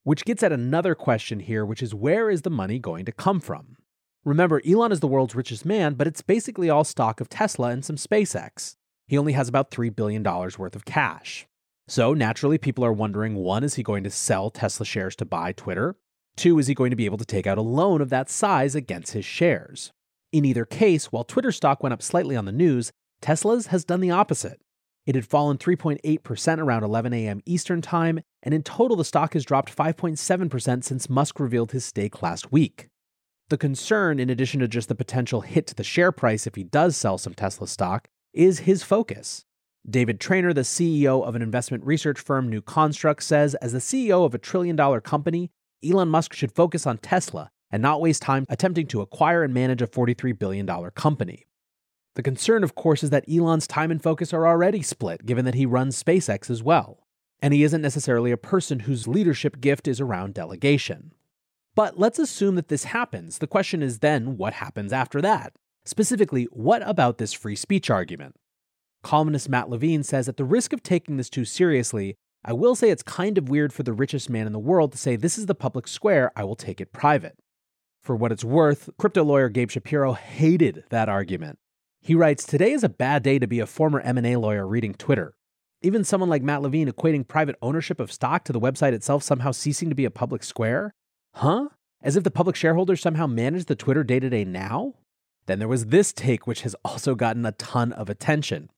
Which 0.03 0.25
gets 0.25 0.43
at 0.43 0.51
another 0.51 0.93
question 0.93 1.39
here, 1.39 1.65
which 1.65 1.81
is 1.81 1.95
where 1.95 2.29
is 2.29 2.43
the 2.43 2.49
money 2.51 2.77
going 2.77 3.05
to 3.05 3.11
come 3.11 3.39
from? 3.39 3.77
Remember, 4.23 4.61
Elon 4.67 4.91
is 4.91 4.99
the 4.99 5.07
world's 5.07 5.35
richest 5.35 5.65
man, 5.65 5.95
but 5.95 6.05
it's 6.07 6.21
basically 6.21 6.69
all 6.69 6.83
stock 6.83 7.19
of 7.19 7.29
Tesla 7.29 7.69
and 7.69 7.83
some 7.83 7.95
SpaceX 7.95 8.75
he 9.07 9.17
only 9.17 9.33
has 9.33 9.47
about 9.47 9.71
$3 9.71 9.95
billion 9.95 10.23
worth 10.23 10.75
of 10.75 10.85
cash. 10.85 11.47
So 11.87 12.13
naturally, 12.13 12.57
people 12.57 12.83
are 12.83 12.93
wondering 12.93 13.35
one, 13.35 13.63
is 13.63 13.75
he 13.75 13.83
going 13.83 14.03
to 14.03 14.11
sell 14.11 14.49
Tesla 14.49 14.85
shares 14.85 15.15
to 15.17 15.25
buy 15.25 15.53
Twitter? 15.53 15.95
Two, 16.35 16.59
is 16.59 16.67
he 16.67 16.73
going 16.73 16.89
to 16.89 16.97
be 16.97 17.05
able 17.05 17.17
to 17.17 17.25
take 17.25 17.47
out 17.47 17.57
a 17.57 17.61
loan 17.61 18.01
of 18.01 18.09
that 18.09 18.29
size 18.29 18.75
against 18.75 19.13
his 19.13 19.25
shares? 19.25 19.91
In 20.31 20.43
either 20.43 20.65
case, 20.65 21.11
while 21.11 21.23
Twitter 21.23 21.51
stock 21.51 21.81
went 21.81 21.93
up 21.93 22.01
slightly 22.01 22.35
on 22.35 22.45
the 22.45 22.51
news, 22.51 22.91
Tesla's 23.21 23.67
has 23.67 23.85
done 23.85 24.01
the 24.01 24.11
opposite. 24.11 24.61
It 25.05 25.15
had 25.15 25.25
fallen 25.25 25.57
3.8% 25.57 26.57
around 26.59 26.83
11 26.83 27.13
a.m. 27.13 27.41
Eastern 27.45 27.81
Time, 27.81 28.19
and 28.43 28.53
in 28.53 28.61
total, 28.61 28.97
the 28.97 29.05
stock 29.05 29.33
has 29.33 29.45
dropped 29.45 29.75
5.7% 29.75 30.83
since 30.83 31.09
Musk 31.09 31.39
revealed 31.39 31.71
his 31.71 31.85
stake 31.85 32.21
last 32.21 32.51
week. 32.51 32.89
The 33.47 33.57
concern, 33.57 34.19
in 34.19 34.29
addition 34.29 34.59
to 34.59 34.67
just 34.67 34.89
the 34.89 34.95
potential 34.95 35.41
hit 35.41 35.65
to 35.67 35.75
the 35.75 35.85
share 35.85 36.11
price 36.11 36.45
if 36.45 36.55
he 36.55 36.65
does 36.65 36.97
sell 36.97 37.17
some 37.17 37.33
Tesla 37.33 37.67
stock, 37.67 38.09
is 38.37 38.59
his 38.59 38.83
focus. 38.83 39.45
David 39.89 40.19
Trainer, 40.19 40.53
the 40.53 40.61
CEO 40.61 41.25
of 41.25 41.35
an 41.35 41.41
investment 41.41 41.83
research 41.83 42.19
firm 42.19 42.49
New 42.49 42.61
Construct, 42.61 43.23
says 43.23 43.55
as 43.55 43.73
the 43.73 43.79
CEO 43.79 44.25
of 44.25 44.35
a 44.35 44.37
trillion 44.37 44.75
dollar 44.75 45.01
company, 45.01 45.49
Elon 45.83 46.09
Musk 46.09 46.33
should 46.33 46.51
focus 46.51 46.85
on 46.85 46.99
Tesla 46.99 47.49
and 47.71 47.81
not 47.81 47.99
waste 47.99 48.21
time 48.21 48.45
attempting 48.49 48.87
to 48.87 49.01
acquire 49.01 49.43
and 49.43 49.53
manage 49.53 49.81
a 49.81 49.87
$43 49.87 50.37
billion 50.37 50.67
company. 50.91 51.45
The 52.15 52.23
concern, 52.23 52.63
of 52.63 52.75
course, 52.75 53.03
is 53.03 53.09
that 53.11 53.25
Elon's 53.29 53.67
time 53.67 53.91
and 53.91 54.01
focus 54.01 54.33
are 54.33 54.47
already 54.47 54.81
split, 54.81 55.25
given 55.25 55.45
that 55.45 55.55
he 55.55 55.65
runs 55.65 56.01
SpaceX 56.01 56.49
as 56.49 56.63
well. 56.63 57.07
And 57.41 57.53
he 57.53 57.63
isn't 57.63 57.81
necessarily 57.81 58.31
a 58.31 58.37
person 58.37 58.81
whose 58.81 59.07
leadership 59.07 59.61
gift 59.61 59.87
is 59.87 60.01
around 60.01 60.33
delegation. 60.33 61.13
But 61.75 61.99
let's 61.99 62.17
assume 62.17 62.55
that 62.55 62.69
this 62.69 62.85
happens. 62.85 63.37
The 63.37 63.47
question 63.47 63.83
is 63.83 63.99
then, 63.99 64.37
what 64.37 64.53
happens 64.53 64.91
after 64.91 65.21
that? 65.21 65.53
Specifically, 65.87 66.49
what 66.51 66.85
about 66.85 67.17
this 67.17 67.31
free 67.31 67.55
speech 67.55 67.89
argument? 67.89 68.35
Columnist 69.03 69.47
Matt 69.47 69.69
Levine 69.69 70.03
says, 70.03 70.27
at 70.27 70.35
the 70.35 70.43
risk 70.43 70.73
of 70.73 70.83
taking 70.83 71.15
this 71.15 71.29
too 71.29 71.45
seriously, 71.45 72.17
I 72.43 72.51
will 72.51 72.75
say 72.75 72.89
it's 72.89 73.03
kind 73.03 73.37
of 73.37 73.47
weird 73.47 73.71
for 73.71 73.83
the 73.83 73.93
richest 73.93 74.29
man 74.29 74.47
in 74.47 74.51
the 74.51 74.59
world 74.59 74.91
to 74.91 74.97
say, 74.97 75.15
this 75.15 75.37
is 75.37 75.45
the 75.45 75.55
public 75.55 75.87
square, 75.87 76.33
I 76.35 76.43
will 76.43 76.57
take 76.57 76.81
it 76.81 76.91
private. 76.91 77.37
For 78.03 78.17
what 78.17 78.33
it's 78.33 78.43
worth, 78.43 78.89
crypto 78.97 79.23
lawyer 79.23 79.47
Gabe 79.47 79.71
Shapiro 79.71 80.11
hated 80.11 80.83
that 80.89 81.07
argument. 81.07 81.57
He 82.01 82.15
writes, 82.15 82.45
Today 82.45 82.73
is 82.73 82.83
a 82.83 82.89
bad 82.89 83.23
day 83.23 83.39
to 83.39 83.47
be 83.47 83.61
a 83.61 83.65
former 83.65 84.01
M&A 84.01 84.35
lawyer 84.35 84.67
reading 84.67 84.93
Twitter. 84.93 85.35
Even 85.81 86.03
someone 86.03 86.29
like 86.29 86.43
Matt 86.43 86.63
Levine 86.63 86.91
equating 86.91 87.25
private 87.25 87.55
ownership 87.61 88.01
of 88.01 88.11
stock 88.11 88.43
to 88.43 88.51
the 88.51 88.59
website 88.59 88.91
itself 88.91 89.23
somehow 89.23 89.51
ceasing 89.51 89.87
to 89.87 89.95
be 89.95 90.05
a 90.05 90.11
public 90.11 90.43
square? 90.43 90.93
Huh? 91.35 91.69
As 92.01 92.17
if 92.17 92.25
the 92.25 92.31
public 92.31 92.57
shareholders 92.57 92.99
somehow 92.99 93.25
manage 93.25 93.65
the 93.65 93.75
Twitter 93.77 94.03
day 94.03 94.19
to 94.19 94.29
day 94.29 94.43
now? 94.43 94.95
Then 95.47 95.59
there 95.59 95.67
was 95.67 95.87
this 95.87 96.13
take, 96.13 96.45
which 96.45 96.61
has 96.61 96.75
also 96.85 97.15
gotten 97.15 97.45
a 97.45 97.53
ton 97.53 97.91
of 97.93 98.09
attention. 98.09 98.69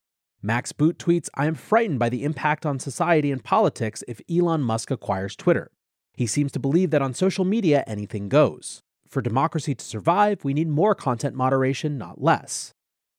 Max 0.42 0.72
Boot 0.72 0.98
tweets 0.98 1.28
I 1.34 1.46
am 1.46 1.54
frightened 1.54 1.98
by 1.98 2.08
the 2.08 2.24
impact 2.24 2.64
on 2.64 2.78
society 2.78 3.30
and 3.30 3.44
politics 3.44 4.02
if 4.08 4.22
Elon 4.30 4.62
Musk 4.62 4.90
acquires 4.90 5.36
Twitter. 5.36 5.70
He 6.16 6.26
seems 6.26 6.52
to 6.52 6.58
believe 6.58 6.90
that 6.90 7.02
on 7.02 7.12
social 7.12 7.44
media, 7.44 7.84
anything 7.86 8.28
goes. 8.28 8.80
For 9.08 9.20
democracy 9.20 9.74
to 9.74 9.84
survive, 9.84 10.44
we 10.44 10.54
need 10.54 10.68
more 10.68 10.94
content 10.94 11.34
moderation, 11.34 11.98
not 11.98 12.22
less. 12.22 12.72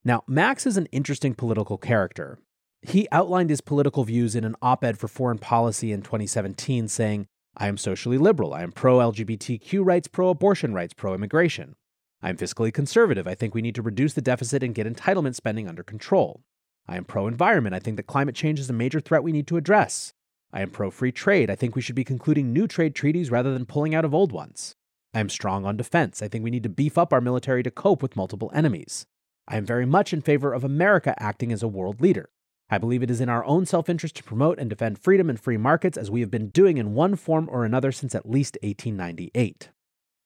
Now, 0.04 0.24
Max 0.28 0.66
is 0.66 0.78
an 0.78 0.88
interesting 0.88 1.36
political 1.36 1.78
character. 1.78 2.40
He 2.82 3.08
outlined 3.12 3.50
his 3.52 3.62
political 3.62 4.04
views 4.04 4.36
in 4.36 4.44
an 4.44 4.56
op 4.62 4.84
ed 4.84 4.98
for 4.98 5.08
Foreign 5.08 5.38
Policy 5.38 5.92
in 5.92 6.02
2017, 6.02 6.88
saying, 6.88 7.28
I 7.56 7.68
am 7.68 7.78
socially 7.78 8.18
liberal. 8.18 8.54
I 8.54 8.64
am 8.64 8.72
pro 8.72 8.98
LGBTQ 8.98 9.86
rights, 9.86 10.08
pro 10.08 10.30
abortion 10.30 10.74
rights, 10.74 10.94
pro 10.94 11.14
immigration. 11.14 11.76
I 12.24 12.30
am 12.30 12.38
fiscally 12.38 12.74
conservative. 12.74 13.28
I 13.28 13.36
think 13.36 13.54
we 13.54 13.62
need 13.62 13.76
to 13.76 13.82
reduce 13.82 14.14
the 14.14 14.22
deficit 14.22 14.62
and 14.62 14.76
get 14.76 14.88
entitlement 14.88 15.36
spending 15.36 15.68
under 15.68 15.84
control. 15.84 16.42
I 16.88 16.98
am 16.98 17.06
pro 17.06 17.28
environment. 17.28 17.74
I 17.74 17.80
think 17.80 17.98
that 17.98 18.08
climate 18.08 18.36
change 18.36 18.60
is 18.60 18.70
a 18.70 18.74
major 18.74 19.00
threat 19.00 19.24
we 19.24 19.32
need 19.32 19.48
to 19.48 19.58
address. 19.58 20.14
I 20.54 20.62
am 20.62 20.70
pro 20.70 20.92
free 20.92 21.12
trade. 21.12 21.50
I 21.50 21.56
think 21.56 21.76
we 21.76 21.82
should 21.82 21.96
be 21.96 22.04
concluding 22.04 22.54
new 22.54 22.68
trade 22.68 22.94
treaties 22.94 23.32
rather 23.32 23.54
than 23.54 23.66
pulling 23.66 23.96
out 23.96 24.06
of 24.06 24.14
old 24.14 24.32
ones. 24.32 24.76
I 25.14 25.20
am 25.20 25.30
strong 25.30 25.66
on 25.66 25.78
defense. 25.78 26.22
I 26.22 26.28
think 26.28 26.44
we 26.44 26.52
need 26.52 26.64
to 26.64 26.70
beef 26.70 26.98
up 26.98 27.12
our 27.12 27.22
military 27.22 27.64
to 27.64 27.72
cope 27.72 28.02
with 28.02 28.16
multiple 28.16 28.52
enemies. 28.54 29.06
I 29.48 29.58
am 29.58 29.66
very 29.66 29.86
much 29.86 30.14
in 30.14 30.22
favor 30.22 30.54
of 30.54 30.64
America 30.64 31.16
acting 31.22 31.52
as 31.52 31.64
a 31.64 31.68
world 31.68 32.02
leader. 32.02 32.30
I 32.70 32.78
believe 32.78 33.04
it 33.04 33.12
is 33.12 33.20
in 33.20 33.28
our 33.30 33.44
own 33.46 33.66
self 33.66 33.90
interest 33.90 34.16
to 34.18 34.24
promote 34.24 34.60
and 34.60 34.70
defend 34.70 35.00
freedom 35.00 35.30
and 35.30 35.40
free 35.40 35.58
markets 35.58 35.98
as 35.98 36.12
we 36.12 36.22
have 36.22 36.32
been 36.32 36.50
doing 36.50 36.78
in 36.78 36.94
one 36.94 37.16
form 37.16 37.50
or 37.52 37.66
another 37.66 37.92
since 37.92 38.16
at 38.16 38.30
least 38.30 38.58
1898. 38.62 39.70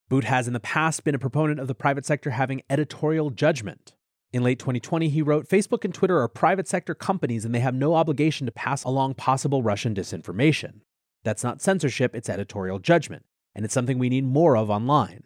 Boot 0.08 0.24
has 0.24 0.46
in 0.46 0.52
the 0.52 0.60
past 0.60 1.02
been 1.02 1.16
a 1.16 1.18
proponent 1.18 1.58
of 1.58 1.66
the 1.66 1.74
private 1.74 2.06
sector 2.06 2.30
having 2.30 2.62
editorial 2.70 3.30
judgment. 3.30 3.94
In 4.32 4.44
late 4.44 4.58
2020, 4.58 5.08
he 5.08 5.20
wrote 5.20 5.48
Facebook 5.48 5.84
and 5.84 5.92
Twitter 5.92 6.20
are 6.20 6.28
private 6.28 6.68
sector 6.68 6.94
companies 6.94 7.44
and 7.44 7.52
they 7.52 7.60
have 7.60 7.74
no 7.74 7.94
obligation 7.94 8.46
to 8.46 8.52
pass 8.52 8.84
along 8.84 9.14
possible 9.14 9.62
Russian 9.62 9.94
disinformation. 9.94 10.80
That's 11.24 11.42
not 11.42 11.60
censorship, 11.60 12.14
it's 12.14 12.28
editorial 12.28 12.78
judgment, 12.78 13.24
and 13.54 13.64
it's 13.64 13.74
something 13.74 13.98
we 13.98 14.08
need 14.08 14.24
more 14.24 14.56
of 14.56 14.70
online. 14.70 15.24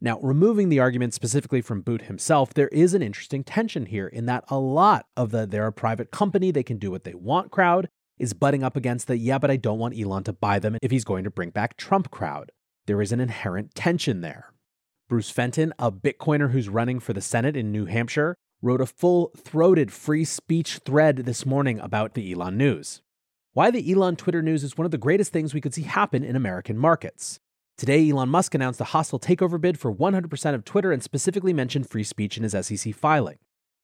Now, 0.00 0.18
removing 0.20 0.68
the 0.68 0.80
argument 0.80 1.14
specifically 1.14 1.60
from 1.60 1.82
Boot 1.82 2.02
himself, 2.02 2.54
there 2.54 2.68
is 2.68 2.94
an 2.94 3.02
interesting 3.02 3.44
tension 3.44 3.86
here 3.86 4.08
in 4.08 4.26
that 4.26 4.44
a 4.48 4.58
lot 4.58 5.06
of 5.16 5.30
the 5.30 5.46
they're 5.46 5.66
a 5.66 5.72
private 5.72 6.10
company, 6.10 6.50
they 6.50 6.64
can 6.64 6.78
do 6.78 6.90
what 6.90 7.04
they 7.04 7.14
want 7.14 7.52
crowd 7.52 7.88
is 8.18 8.32
butting 8.32 8.64
up 8.64 8.76
against 8.76 9.06
the 9.06 9.16
yeah, 9.16 9.38
but 9.38 9.50
I 9.50 9.56
don't 9.56 9.78
want 9.78 9.96
Elon 9.96 10.24
to 10.24 10.32
buy 10.32 10.58
them 10.58 10.76
if 10.82 10.90
he's 10.90 11.04
going 11.04 11.22
to 11.22 11.30
bring 11.30 11.50
back 11.50 11.76
Trump 11.76 12.10
crowd. 12.10 12.50
There 12.88 13.02
is 13.02 13.12
an 13.12 13.20
inherent 13.20 13.74
tension 13.74 14.22
there. 14.22 14.54
Bruce 15.10 15.28
Fenton, 15.28 15.74
a 15.78 15.92
Bitcoiner 15.92 16.52
who's 16.52 16.70
running 16.70 17.00
for 17.00 17.12
the 17.12 17.20
Senate 17.20 17.54
in 17.54 17.70
New 17.70 17.84
Hampshire, 17.84 18.34
wrote 18.62 18.80
a 18.80 18.86
full 18.86 19.30
throated 19.36 19.92
free 19.92 20.24
speech 20.24 20.78
thread 20.78 21.18
this 21.18 21.44
morning 21.44 21.78
about 21.80 22.14
the 22.14 22.32
Elon 22.32 22.56
news. 22.56 23.02
Why 23.52 23.70
the 23.70 23.92
Elon 23.92 24.16
Twitter 24.16 24.40
news 24.40 24.64
is 24.64 24.78
one 24.78 24.86
of 24.86 24.90
the 24.90 24.96
greatest 24.96 25.34
things 25.34 25.52
we 25.52 25.60
could 25.60 25.74
see 25.74 25.82
happen 25.82 26.24
in 26.24 26.34
American 26.34 26.78
markets. 26.78 27.38
Today, 27.76 28.08
Elon 28.08 28.30
Musk 28.30 28.54
announced 28.54 28.80
a 28.80 28.84
hostile 28.84 29.20
takeover 29.20 29.60
bid 29.60 29.78
for 29.78 29.94
100% 29.94 30.54
of 30.54 30.64
Twitter 30.64 30.90
and 30.90 31.02
specifically 31.02 31.52
mentioned 31.52 31.90
free 31.90 32.04
speech 32.04 32.38
in 32.38 32.42
his 32.42 32.56
SEC 32.66 32.94
filing. 32.94 33.36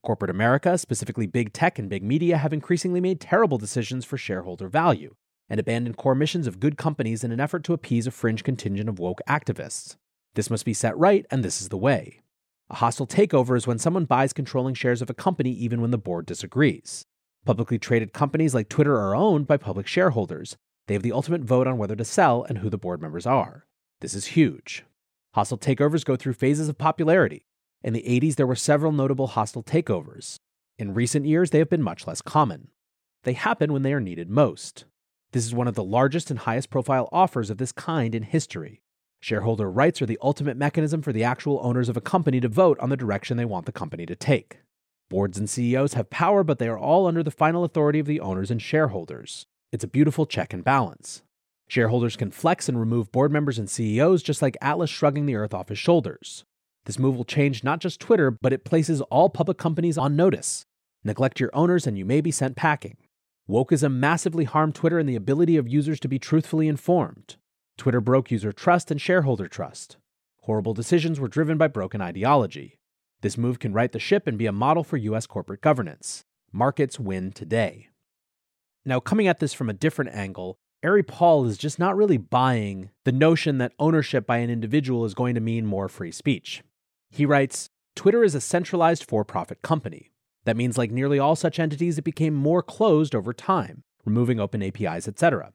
Corporate 0.03 0.31
America, 0.31 0.79
specifically 0.79 1.27
big 1.27 1.53
tech 1.53 1.79
and 1.79 1.91
big 1.91 2.03
media, 2.03 2.39
have 2.39 2.55
increasingly 2.55 3.03
made 3.03 3.21
terrible 3.21 3.59
decisions 3.59 4.07
for 4.07 4.17
shareholder 4.17 4.67
value 4.67 5.15
and 5.49 5.61
abandoned 5.61 5.97
core 5.97 6.15
missions 6.15 6.47
of 6.47 6.61
good 6.61 6.77
companies 6.77 7.25
in 7.25 7.33
an 7.33 7.41
effort 7.41 7.65
to 7.65 7.73
appease 7.73 8.07
a 8.07 8.11
fringe 8.11 8.45
contingent 8.45 8.89
of 8.89 8.99
woke 8.99 9.21
activists. 9.29 9.97
This 10.35 10.51
must 10.51 10.65
be 10.65 10.75
set 10.75 10.97
right, 10.97 11.27
and 11.31 11.45
this 11.45 11.61
is 11.61 11.69
the 11.69 11.77
way. 11.77 12.21
A 12.71 12.77
hostile 12.77 13.07
takeover 13.07 13.57
is 13.57 13.67
when 13.67 13.79
someone 13.79 14.05
buys 14.05 14.33
controlling 14.33 14.75
shares 14.75 15.03
of 15.03 15.11
a 15.11 15.15
company 15.15 15.51
even 15.51 15.81
when 15.81 15.91
the 15.91 15.99
board 15.99 16.27
disagrees. 16.27 17.05
Publicly 17.45 17.79
traded 17.79 18.13
companies 18.13 18.55
like 18.55 18.69
Twitter 18.69 18.97
are 18.97 19.15
owned 19.15 19.47
by 19.47 19.59
public 19.59 19.87
shareholders. 19.87 20.57
They 20.87 20.95
have 20.95 21.03
the 21.03 21.13
ultimate 21.13 21.43
vote 21.43 21.67
on 21.67 21.79
whether 21.79 21.95
to 21.95 22.05
sell 22.05 22.43
and 22.43 22.59
who 22.59 22.71
the 22.71 22.79
board 22.79 23.03
members 23.03 23.27
are. 23.27 23.67
This 24.01 24.15
is 24.15 24.27
huge. 24.27 24.85
Hostile 25.35 25.59
takeovers 25.59 26.05
go 26.05 26.17
through 26.17 26.35
phases 26.35 26.69
of 26.69 26.79
popularity. 26.79 27.45
In 27.83 27.93
the 27.93 28.03
80s, 28.03 28.37
there 28.37 28.47
were 28.47 28.57
several 28.57 28.93
notable 28.93 29.27
hostile 29.27 29.63
takeovers. 29.63 30.37
In 30.79 30.95
recent 30.95 31.27
years, 31.27 31.51
they 31.51 31.59
have 31.59 31.71
been 31.71 31.83
much 31.83 32.07
less 32.07 32.23
common. 32.23 32.69
They 33.25 33.35
happen 33.35 33.73
when 33.73 33.83
they 33.83 33.93
are 33.93 34.01
needed 34.01 34.31
most. 34.31 34.87
This 35.35 35.47
is 35.47 35.53
one 35.53 35.67
of 35.67 35.75
the 35.75 35.83
largest 35.83 36.31
and 36.31 36.39
highest 36.39 36.71
profile 36.71 37.09
offers 37.11 37.51
of 37.51 37.59
this 37.59 37.73
kind 37.73 38.15
in 38.15 38.23
history. 38.23 38.83
Shareholder 39.19 39.69
rights 39.69 40.01
are 40.01 40.07
the 40.07 40.19
ultimate 40.23 40.57
mechanism 40.57 41.03
for 41.03 41.13
the 41.13 41.25
actual 41.25 41.59
owners 41.61 41.89
of 41.89 41.97
a 41.97 42.01
company 42.01 42.39
to 42.39 42.47
vote 42.47 42.79
on 42.79 42.89
the 42.89 42.97
direction 42.97 43.37
they 43.37 43.45
want 43.45 43.67
the 43.67 43.73
company 43.73 44.07
to 44.07 44.15
take. 44.15 44.61
Boards 45.11 45.37
and 45.37 45.51
CEOs 45.51 45.95
have 45.95 46.09
power, 46.09 46.45
but 46.45 46.61
they 46.61 46.69
are 46.69 46.79
all 46.79 47.09
under 47.09 47.21
the 47.21 47.33
final 47.33 47.65
authority 47.65 47.99
of 47.99 48.07
the 48.07 48.21
owners 48.21 48.53
and 48.53 48.63
shareholders. 48.63 49.45
It's 49.73 49.83
a 49.83 49.89
beautiful 49.89 50.25
check 50.25 50.53
and 50.53 50.63
balance. 50.63 51.25
Shareholders 51.67 52.15
can 52.15 52.31
flex 52.31 52.69
and 52.69 52.79
remove 52.79 53.11
board 53.11 53.33
members 53.33 53.59
and 53.59 53.69
CEOs 53.69 54.23
just 54.23 54.41
like 54.41 54.57
Atlas 54.61 54.89
shrugging 54.89 55.27
the 55.27 55.35
earth 55.35 55.53
off 55.53 55.69
his 55.69 55.81
shoulders. 55.81 56.45
This 56.85 57.01
move 57.01 57.17
will 57.17 57.25
change 57.25 57.65
not 57.65 57.81
just 57.81 57.99
Twitter, 57.99 58.31
but 58.31 58.53
it 58.53 58.65
places 58.65 59.01
all 59.01 59.29
public 59.29 59.59
companies 59.59 59.99
on 59.99 60.15
notice. 60.15 60.65
Neglect 61.03 61.41
your 61.41 61.51
owners 61.53 61.89
and 61.89 61.99
you 61.99 62.05
may 62.05 62.21
be 62.21 62.31
sent 62.31 62.55
packing. 62.55 62.99
Wokeism 63.49 63.95
massively 63.97 64.45
harmed 64.45 64.75
Twitter 64.75 64.99
and 64.99 65.09
the 65.09 65.17
ability 65.17 65.57
of 65.57 65.69
users 65.69 66.01
to 66.01 66.09
be 66.09 66.19
truthfully 66.19 66.67
informed. 66.67 67.37
Twitter 67.77 68.01
broke 68.01 68.31
user 68.31 68.53
trust 68.53 68.91
and 68.91 69.01
shareholder 69.01 69.49
trust. 69.49 69.99
Horrible 70.43 70.73
decisions 70.73 71.21
were 71.21 71.29
driven 71.29 71.59
by 71.59 71.69
broken 71.69 72.01
ideology. 72.01 72.79
This 73.21 73.37
move 73.37 73.59
can 73.59 73.75
right 73.75 73.93
the 73.93 73.99
ship 73.99 74.27
and 74.27 74.39
be 74.39 74.47
a 74.47 74.53
model 74.53 74.83
for 74.83 74.97
US 74.97 75.27
corporate 75.27 75.61
governance. 75.61 76.25
Markets 76.53 76.99
win 76.99 77.33
today. 77.33 77.89
Now, 78.87 79.01
coming 79.01 79.27
at 79.27 79.41
this 79.41 79.53
from 79.53 79.69
a 79.69 79.75
different 79.75 80.15
angle, 80.15 80.57
Ari 80.83 81.03
Paul 81.03 81.47
is 81.47 81.59
just 81.59 81.79
not 81.79 81.97
really 81.97 82.19
buying 82.19 82.91
the 83.05 83.13
notion 83.13 83.59
that 83.59 83.73
ownership 83.79 84.27
by 84.27 84.39
an 84.39 84.51
individual 84.51 85.05
is 85.05 85.15
going 85.15 85.35
to 85.35 85.41
mean 85.41 85.67
more 85.67 85.89
free 85.89 86.13
speech. 86.13 86.63
He 87.11 87.27
writes 87.27 87.69
Twitter 87.95 88.25
is 88.25 88.35
a 88.35 88.41
centralized 88.41 89.05
for 89.05 89.25
profit 89.25 89.63
company. 89.63 90.11
That 90.45 90.57
means, 90.57 90.77
like 90.77 90.91
nearly 90.91 91.19
all 91.19 91.37
such 91.37 91.59
entities, 91.59 91.99
it 91.99 92.05
became 92.05 92.35
more 92.35 92.63
closed 92.63 93.15
over 93.15 93.33
time, 93.33 93.83
removing 94.05 94.39
open 94.39 94.63
APIs, 94.63 95.09
etc. 95.09 95.53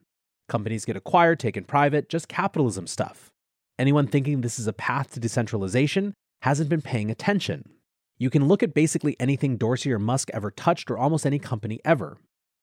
Companies 0.48 0.86
get 0.86 0.96
acquired, 0.96 1.40
taken 1.40 1.64
private, 1.64 2.10
just 2.10 2.28
capitalism 2.28 2.88
stuff. 2.88 3.30
Anyone 3.78 4.08
thinking 4.08 4.42
this 4.42 4.60
is 4.60 4.68
a 4.68 4.74
path 4.74 5.14
to 5.14 5.20
decentralization 5.20 6.14
hasn't 6.42 6.70
been 6.70 6.82
paying 6.82 7.12
attention. 7.12 7.70
You 8.18 8.30
can 8.30 8.48
look 8.48 8.64
at 8.64 8.74
basically 8.74 9.16
anything 9.20 9.58
Dorsey 9.58 9.94
or 9.94 10.00
Musk 10.00 10.30
ever 10.34 10.52
touched 10.52 10.92
or 10.92 10.98
almost 10.98 11.26
any 11.26 11.40
company 11.40 11.80
ever. 11.86 12.18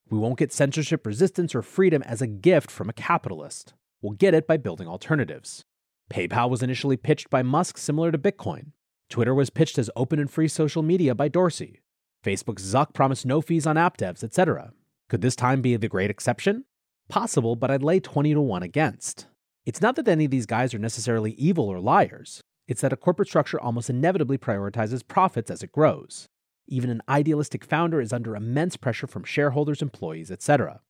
We 0.09 0.19
won't 0.19 0.37
get 0.37 0.53
censorship 0.53 1.05
resistance 1.05 1.55
or 1.55 1.61
freedom 1.61 2.03
as 2.03 2.21
a 2.21 2.27
gift 2.27 2.69
from 2.69 2.89
a 2.89 2.93
capitalist. 2.93 3.73
We'll 4.01 4.13
get 4.13 4.33
it 4.33 4.47
by 4.47 4.57
building 4.57 4.87
alternatives. 4.87 5.63
PayPal 6.11 6.49
was 6.49 6.61
initially 6.61 6.97
pitched 6.97 7.29
by 7.29 7.41
Musk 7.41 7.77
similar 7.77 8.11
to 8.11 8.17
Bitcoin. 8.17 8.71
Twitter 9.09 9.33
was 9.33 9.49
pitched 9.49 9.77
as 9.77 9.89
open 9.95 10.19
and 10.19 10.29
free 10.29 10.47
social 10.47 10.83
media 10.83 11.15
by 11.15 11.27
Dorsey. 11.27 11.81
Facebook's 12.27 12.63
Zuck 12.63 12.93
promised 12.93 13.25
no 13.25 13.39
fees 13.39 13.65
on 13.65 13.77
app 13.77 13.95
devs, 13.95 14.21
etc. 14.21 14.73
Could 15.07 15.21
this 15.21 15.35
time 15.35 15.61
be 15.61 15.77
the 15.77 15.87
great 15.87 16.09
exception? 16.09 16.65
Possible, 17.07 17.55
but 17.55 17.71
I'd 17.71 17.81
lay 17.81 18.01
20 18.01 18.33
to 18.33 18.41
1 18.41 18.63
against. 18.63 19.27
It's 19.65 19.81
not 19.81 19.95
that 19.95 20.09
any 20.09 20.25
of 20.25 20.31
these 20.31 20.45
guys 20.45 20.73
are 20.73 20.79
necessarily 20.79 21.31
evil 21.33 21.69
or 21.69 21.79
liars. 21.79 22.41
It's 22.67 22.81
that 22.81 22.91
a 22.91 22.97
corporate 22.97 23.29
structure 23.29 23.61
almost 23.61 23.89
inevitably 23.89 24.37
prioritizes 24.37 25.07
profits 25.07 25.49
as 25.49 25.63
it 25.63 25.71
grows. 25.71 26.27
Even 26.67 26.89
an 26.89 27.01
idealistic 27.07 27.63
founder 27.63 28.01
is 28.01 28.11
under 28.11 28.35
immense 28.35 28.75
pressure 28.75 29.07
from 29.07 29.23
shareholders, 29.23 29.81
employees, 29.81 30.29
etc. 30.29 30.81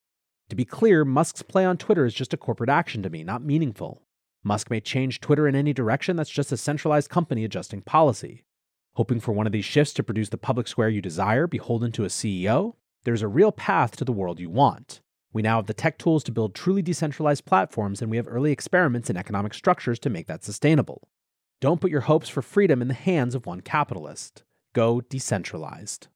To 0.49 0.55
be 0.55 0.65
clear, 0.65 1.05
Musk's 1.05 1.43
play 1.43 1.65
on 1.65 1.77
Twitter 1.77 2.07
is 2.07 2.15
just 2.15 2.33
a 2.33 2.37
corporate 2.37 2.71
action 2.71 3.03
to 3.03 3.11
me, 3.11 3.23
not 3.23 3.43
meaningful. 3.43 4.01
Musk 4.43 4.71
may 4.71 4.79
change 4.79 5.21
Twitter 5.21 5.47
in 5.47 5.55
any 5.55 5.71
direction, 5.71 6.15
that's 6.15 6.31
just 6.31 6.51
a 6.51 6.57
centralized 6.57 7.11
company 7.11 7.45
adjusting 7.45 7.83
policy. 7.83 8.43
Hoping 8.97 9.19
for 9.19 9.31
one 9.31 9.45
of 9.45 9.53
these 9.53 9.63
shifts 9.63 9.93
to 9.93 10.01
produce 10.01 10.29
the 10.29 10.39
public 10.39 10.67
square 10.67 10.89
you 10.89 11.03
desire, 11.03 11.45
beholden 11.45 11.91
to 11.91 12.03
a 12.03 12.07
CEO? 12.07 12.73
There's 13.03 13.21
a 13.21 13.27
real 13.27 13.51
path 13.51 13.95
to 13.97 14.03
the 14.03 14.11
world 14.11 14.39
you 14.39 14.49
want. 14.49 15.01
We 15.31 15.43
now 15.43 15.57
have 15.57 15.67
the 15.67 15.75
tech 15.75 15.99
tools 15.99 16.23
to 16.23 16.31
build 16.31 16.55
truly 16.55 16.81
decentralized 16.81 17.45
platforms, 17.45 18.01
and 18.01 18.09
we 18.09 18.17
have 18.17 18.27
early 18.27 18.51
experiments 18.51 19.07
in 19.11 19.15
economic 19.15 19.53
structures 19.53 19.99
to 19.99 20.09
make 20.09 20.25
that 20.25 20.43
sustainable. 20.43 21.07
Don't 21.61 21.79
put 21.79 21.91
your 21.91 22.01
hopes 22.01 22.27
for 22.27 22.41
freedom 22.41 22.81
in 22.81 22.87
the 22.87 22.95
hands 22.95 23.35
of 23.35 23.45
one 23.45 23.61
capitalist 23.61 24.43
go 24.73 25.01
decentralized. 25.01 26.07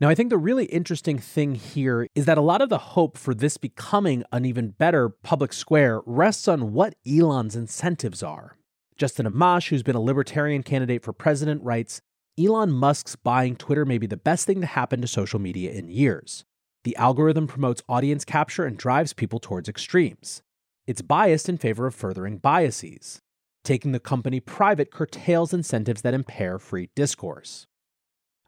Now, 0.00 0.08
I 0.08 0.16
think 0.16 0.30
the 0.30 0.38
really 0.38 0.64
interesting 0.64 1.18
thing 1.20 1.54
here 1.54 2.08
is 2.16 2.24
that 2.24 2.36
a 2.36 2.42
lot 2.42 2.62
of 2.62 2.68
the 2.68 2.78
hope 2.78 3.16
for 3.16 3.32
this 3.32 3.58
becoming 3.58 4.24
an 4.32 4.44
even 4.44 4.70
better 4.70 5.08
public 5.08 5.52
square 5.52 6.00
rests 6.04 6.48
on 6.48 6.72
what 6.72 6.96
Elon's 7.06 7.54
incentives 7.54 8.24
are. 8.24 8.56
Justin 8.96 9.26
Amash, 9.26 9.68
who's 9.68 9.82
been 9.82 9.96
a 9.96 10.00
libertarian 10.00 10.62
candidate 10.62 11.02
for 11.02 11.12
president, 11.12 11.62
writes 11.62 12.00
Elon 12.38 12.70
Musk's 12.70 13.14
buying 13.14 13.54
Twitter 13.54 13.84
may 13.84 13.98
be 13.98 14.06
the 14.06 14.16
best 14.16 14.46
thing 14.46 14.60
to 14.60 14.66
happen 14.66 15.00
to 15.00 15.06
social 15.06 15.38
media 15.38 15.70
in 15.70 15.88
years. 15.88 16.44
The 16.84 16.96
algorithm 16.96 17.46
promotes 17.46 17.82
audience 17.88 18.24
capture 18.24 18.64
and 18.64 18.76
drives 18.76 19.12
people 19.12 19.38
towards 19.38 19.68
extremes. 19.68 20.42
It's 20.86 21.02
biased 21.02 21.48
in 21.48 21.58
favor 21.58 21.86
of 21.86 21.94
furthering 21.94 22.38
biases. 22.38 23.20
Taking 23.64 23.92
the 23.92 24.00
company 24.00 24.38
private 24.40 24.90
curtails 24.90 25.52
incentives 25.52 26.02
that 26.02 26.14
impair 26.14 26.58
free 26.58 26.90
discourse. 26.94 27.66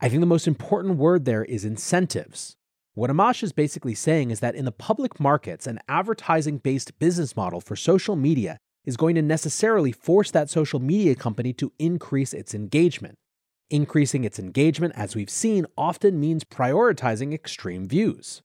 I 0.00 0.08
think 0.08 0.20
the 0.20 0.26
most 0.26 0.46
important 0.46 0.96
word 0.96 1.24
there 1.24 1.44
is 1.44 1.64
incentives. 1.64 2.56
What 2.94 3.11
Amash 3.11 3.42
is 3.42 3.52
basically 3.52 3.94
saying 3.94 4.30
is 4.30 4.40
that 4.40 4.54
in 4.54 4.64
the 4.64 4.72
public 4.72 5.18
markets, 5.18 5.66
an 5.66 5.80
advertising 5.88 6.58
based 6.58 6.98
business 6.98 7.37
model 7.37 7.61
for 7.61 7.76
social 7.76 8.16
media 8.16 8.58
is 8.88 8.96
going 8.96 9.14
to 9.14 9.20
necessarily 9.20 9.92
force 9.92 10.31
that 10.31 10.48
social 10.48 10.81
media 10.81 11.14
company 11.14 11.53
to 11.53 11.70
increase 11.79 12.33
its 12.33 12.55
engagement. 12.55 13.18
Increasing 13.68 14.24
its 14.24 14.38
engagement, 14.38 14.94
as 14.96 15.14
we've 15.14 15.29
seen, 15.29 15.66
often 15.77 16.18
means 16.18 16.42
prioritizing 16.42 17.35
extreme 17.35 17.87
views. 17.87 18.40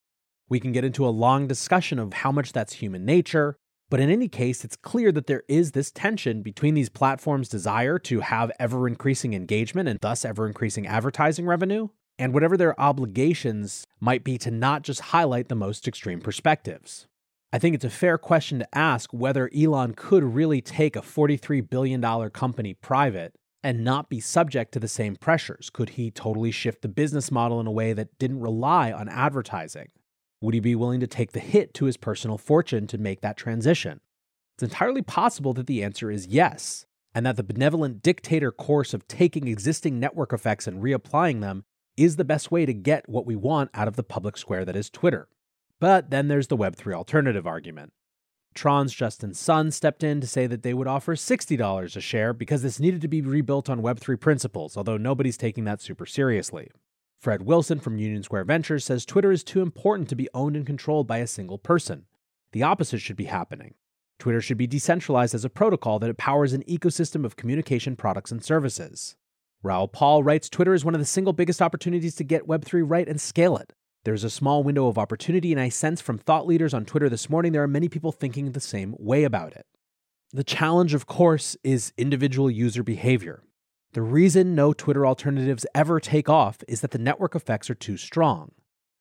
We 0.50 0.60
can 0.60 0.74
get 0.74 0.84
into 0.84 1.08
a 1.08 1.08
long 1.08 1.48
discussion 1.48 1.98
of 1.98 2.12
how 2.12 2.34
much 2.34 2.52
that's 2.52 2.74
human 2.74 3.06
nature, 3.06 3.56
but 3.90 4.02
in 4.02 4.10
any 4.10 4.28
case, 4.28 4.66
it's 4.66 4.76
clear 4.76 5.14
that 5.14 5.28
there 5.28 5.44
is 5.48 5.72
this 5.72 5.92
tension 5.92 6.42
between 6.42 6.74
these 6.74 6.90
platforms' 6.90 7.48
desire 7.48 7.98
to 8.00 8.20
have 8.20 8.52
ever 8.60 8.86
increasing 8.86 9.34
engagement 9.34 9.88
and 9.88 10.00
thus 10.02 10.26
ever 10.26 10.46
increasing 10.46 10.86
advertising 10.86 11.46
revenue, 11.46 11.88
and 12.20 12.34
whatever 12.34 12.58
their 12.58 12.78
obligations 12.78 13.86
might 14.02 14.26
be 14.26 14.38
to 14.40 14.52
not 14.52 14.82
just 14.82 15.00
highlight 15.00 15.48
the 15.48 15.56
most 15.56 15.88
extreme 15.88 16.20
perspectives. 16.20 17.08
I 17.54 17.60
think 17.60 17.76
it's 17.76 17.86
a 17.86 17.90
fair 17.92 18.18
question 18.18 18.58
to 18.58 18.76
ask 18.76 19.14
whether 19.14 19.48
Elon 19.56 19.94
could 19.94 20.24
really 20.24 20.60
take 20.60 20.96
a 20.96 21.02
$43 21.02 21.70
billion 21.70 22.02
company 22.32 22.74
private 22.74 23.36
and 23.62 23.84
not 23.84 24.10
be 24.10 24.20
subject 24.20 24.72
to 24.72 24.80
the 24.80 24.88
same 24.88 25.16
pressures. 25.16 25.70
Could 25.70 25.90
he 25.90 26.10
totally 26.10 26.50
shift 26.50 26.82
the 26.82 26.88
business 26.88 27.32
model 27.32 27.60
in 27.60 27.68
a 27.68 27.72
way 27.72 27.94
that 27.94 28.18
didn't 28.18 28.40
rely 28.40 28.92
on 28.92 29.08
advertising? 29.08 29.90
Would 30.42 30.56
he 30.56 30.62
be 30.62 30.74
willing 30.74 31.00
to 31.02 31.06
take 31.06 31.34
the 31.34 31.40
hit 31.40 31.76
to 31.76 31.86
his 31.86 31.96
personal 31.96 32.40
fortune 32.40 32.88
to 32.88 32.98
make 32.98 33.22
that 33.22 33.38
transition? 33.38 34.00
It's 34.56 34.64
entirely 34.64 35.04
possible 35.04 35.54
that 35.54 35.68
the 35.68 35.84
answer 35.84 36.10
is 36.10 36.26
yes, 36.26 36.88
and 37.14 37.24
that 37.24 37.36
the 37.36 37.44
benevolent 37.44 38.02
dictator 38.02 38.52
course 38.52 38.96
of 38.96 39.08
taking 39.08 39.48
existing 39.48 40.00
network 40.00 40.34
effects 40.34 40.66
and 40.66 40.82
reapplying 40.82 41.42
them 41.42 41.66
is 41.98 42.16
the 42.16 42.26
best 42.26 42.50
way 42.50 42.66
to 42.66 42.74
get 42.74 43.08
what 43.08 43.28
we 43.28 43.36
want 43.36 43.70
out 43.76 43.88
of 43.88 43.96
the 43.96 44.02
public 44.02 44.38
square 44.38 44.66
that 44.66 44.76
is 44.76 44.90
Twitter. 44.90 45.28
But 45.84 46.12
then 46.12 46.30
there's 46.30 46.48
the 46.48 46.56
Web3 46.56 46.94
alternative 46.94 47.46
argument. 47.46 47.92
Tron's 48.54 48.94
Justin 48.94 49.34
Sun 49.34 49.72
stepped 49.72 50.02
in 50.02 50.22
to 50.22 50.28
say 50.28 50.48
that 50.48 50.64
they 50.64 50.74
would 50.74 50.88
offer 50.88 51.14
$60 51.14 51.98
a 51.98 52.00
share 52.00 52.32
because 52.32 52.62
this 52.62 52.80
needed 52.80 53.02
to 53.02 53.10
be 53.10 53.20
rebuilt 53.20 53.70
on 53.70 53.82
Web3 53.82 54.18
principles, 54.18 54.78
although 54.78 54.96
nobody's 54.96 55.36
taking 55.36 55.66
that 55.66 55.82
super 55.82 56.06
seriously. 56.06 56.72
Fred 57.20 57.42
Wilson 57.42 57.82
from 57.82 57.98
Union 57.98 58.24
Square 58.24 58.46
Ventures 58.46 58.86
says 58.86 59.06
Twitter 59.06 59.30
is 59.30 59.44
too 59.44 59.62
important 59.62 60.08
to 60.08 60.16
be 60.16 60.30
owned 60.34 60.56
and 60.56 60.66
controlled 60.66 61.06
by 61.06 61.18
a 61.18 61.28
single 61.28 61.58
person. 61.58 62.06
The 62.54 62.64
opposite 62.64 63.00
should 63.00 63.18
be 63.18 63.26
happening. 63.26 63.74
Twitter 64.20 64.40
should 64.40 64.58
be 64.58 64.68
decentralized 64.68 65.36
as 65.36 65.44
a 65.44 65.50
protocol 65.50 66.00
that 66.00 66.10
empowers 66.10 66.54
an 66.54 66.64
ecosystem 66.64 67.26
of 67.26 67.36
communication 67.36 67.98
products 67.98 68.32
and 68.32 68.42
services. 68.42 69.18
Raoul 69.62 69.90
Pal 69.90 70.24
writes 70.24 70.48
Twitter 70.48 70.74
is 70.74 70.86
one 70.86 70.96
of 70.96 71.02
the 71.02 71.06
single 71.06 71.34
biggest 71.34 71.62
opportunities 71.62 72.16
to 72.16 72.24
get 72.24 72.48
Web3 72.48 72.90
right 72.90 73.10
and 73.10 73.20
scale 73.20 73.58
it. 73.58 73.74
There's 74.06 74.26
a 74.26 74.30
small 74.30 74.64
window 74.64 74.88
of 74.88 74.98
opportunity, 74.98 75.54
and 75.54 75.62
I 75.62 75.70
sense 75.70 76.02
from 76.02 76.18
thought 76.18 76.46
leaders 76.46 76.74
on 76.74 76.84
Twitter 76.84 77.08
this 77.08 77.30
morning 77.30 77.54
there 77.54 77.64
are 77.64 77.68
many 77.68 77.88
people 77.88 78.12
thinking 78.12 78.52
the 78.52 78.60
same 78.60 78.96
way 79.00 79.24
about 79.24 79.54
it. 79.54 79.66
The 80.34 80.44
challenge, 80.44 80.94
of 80.94 81.06
course, 81.06 81.56
is 81.64 81.94
individual 81.98 82.52
user 82.52 82.84
behavior. 82.84 83.44
The 83.94 84.02
reason 84.02 84.56
no 84.56 84.74
Twitter 84.74 85.06
alternatives 85.06 85.66
ever 85.74 86.00
take 86.02 86.28
off 86.28 86.64
is 86.68 86.82
that 86.82 86.92
the 86.92 86.98
network 86.98 87.34
effects 87.34 87.70
are 87.70 87.76
too 87.76 87.96
strong. 87.96 88.52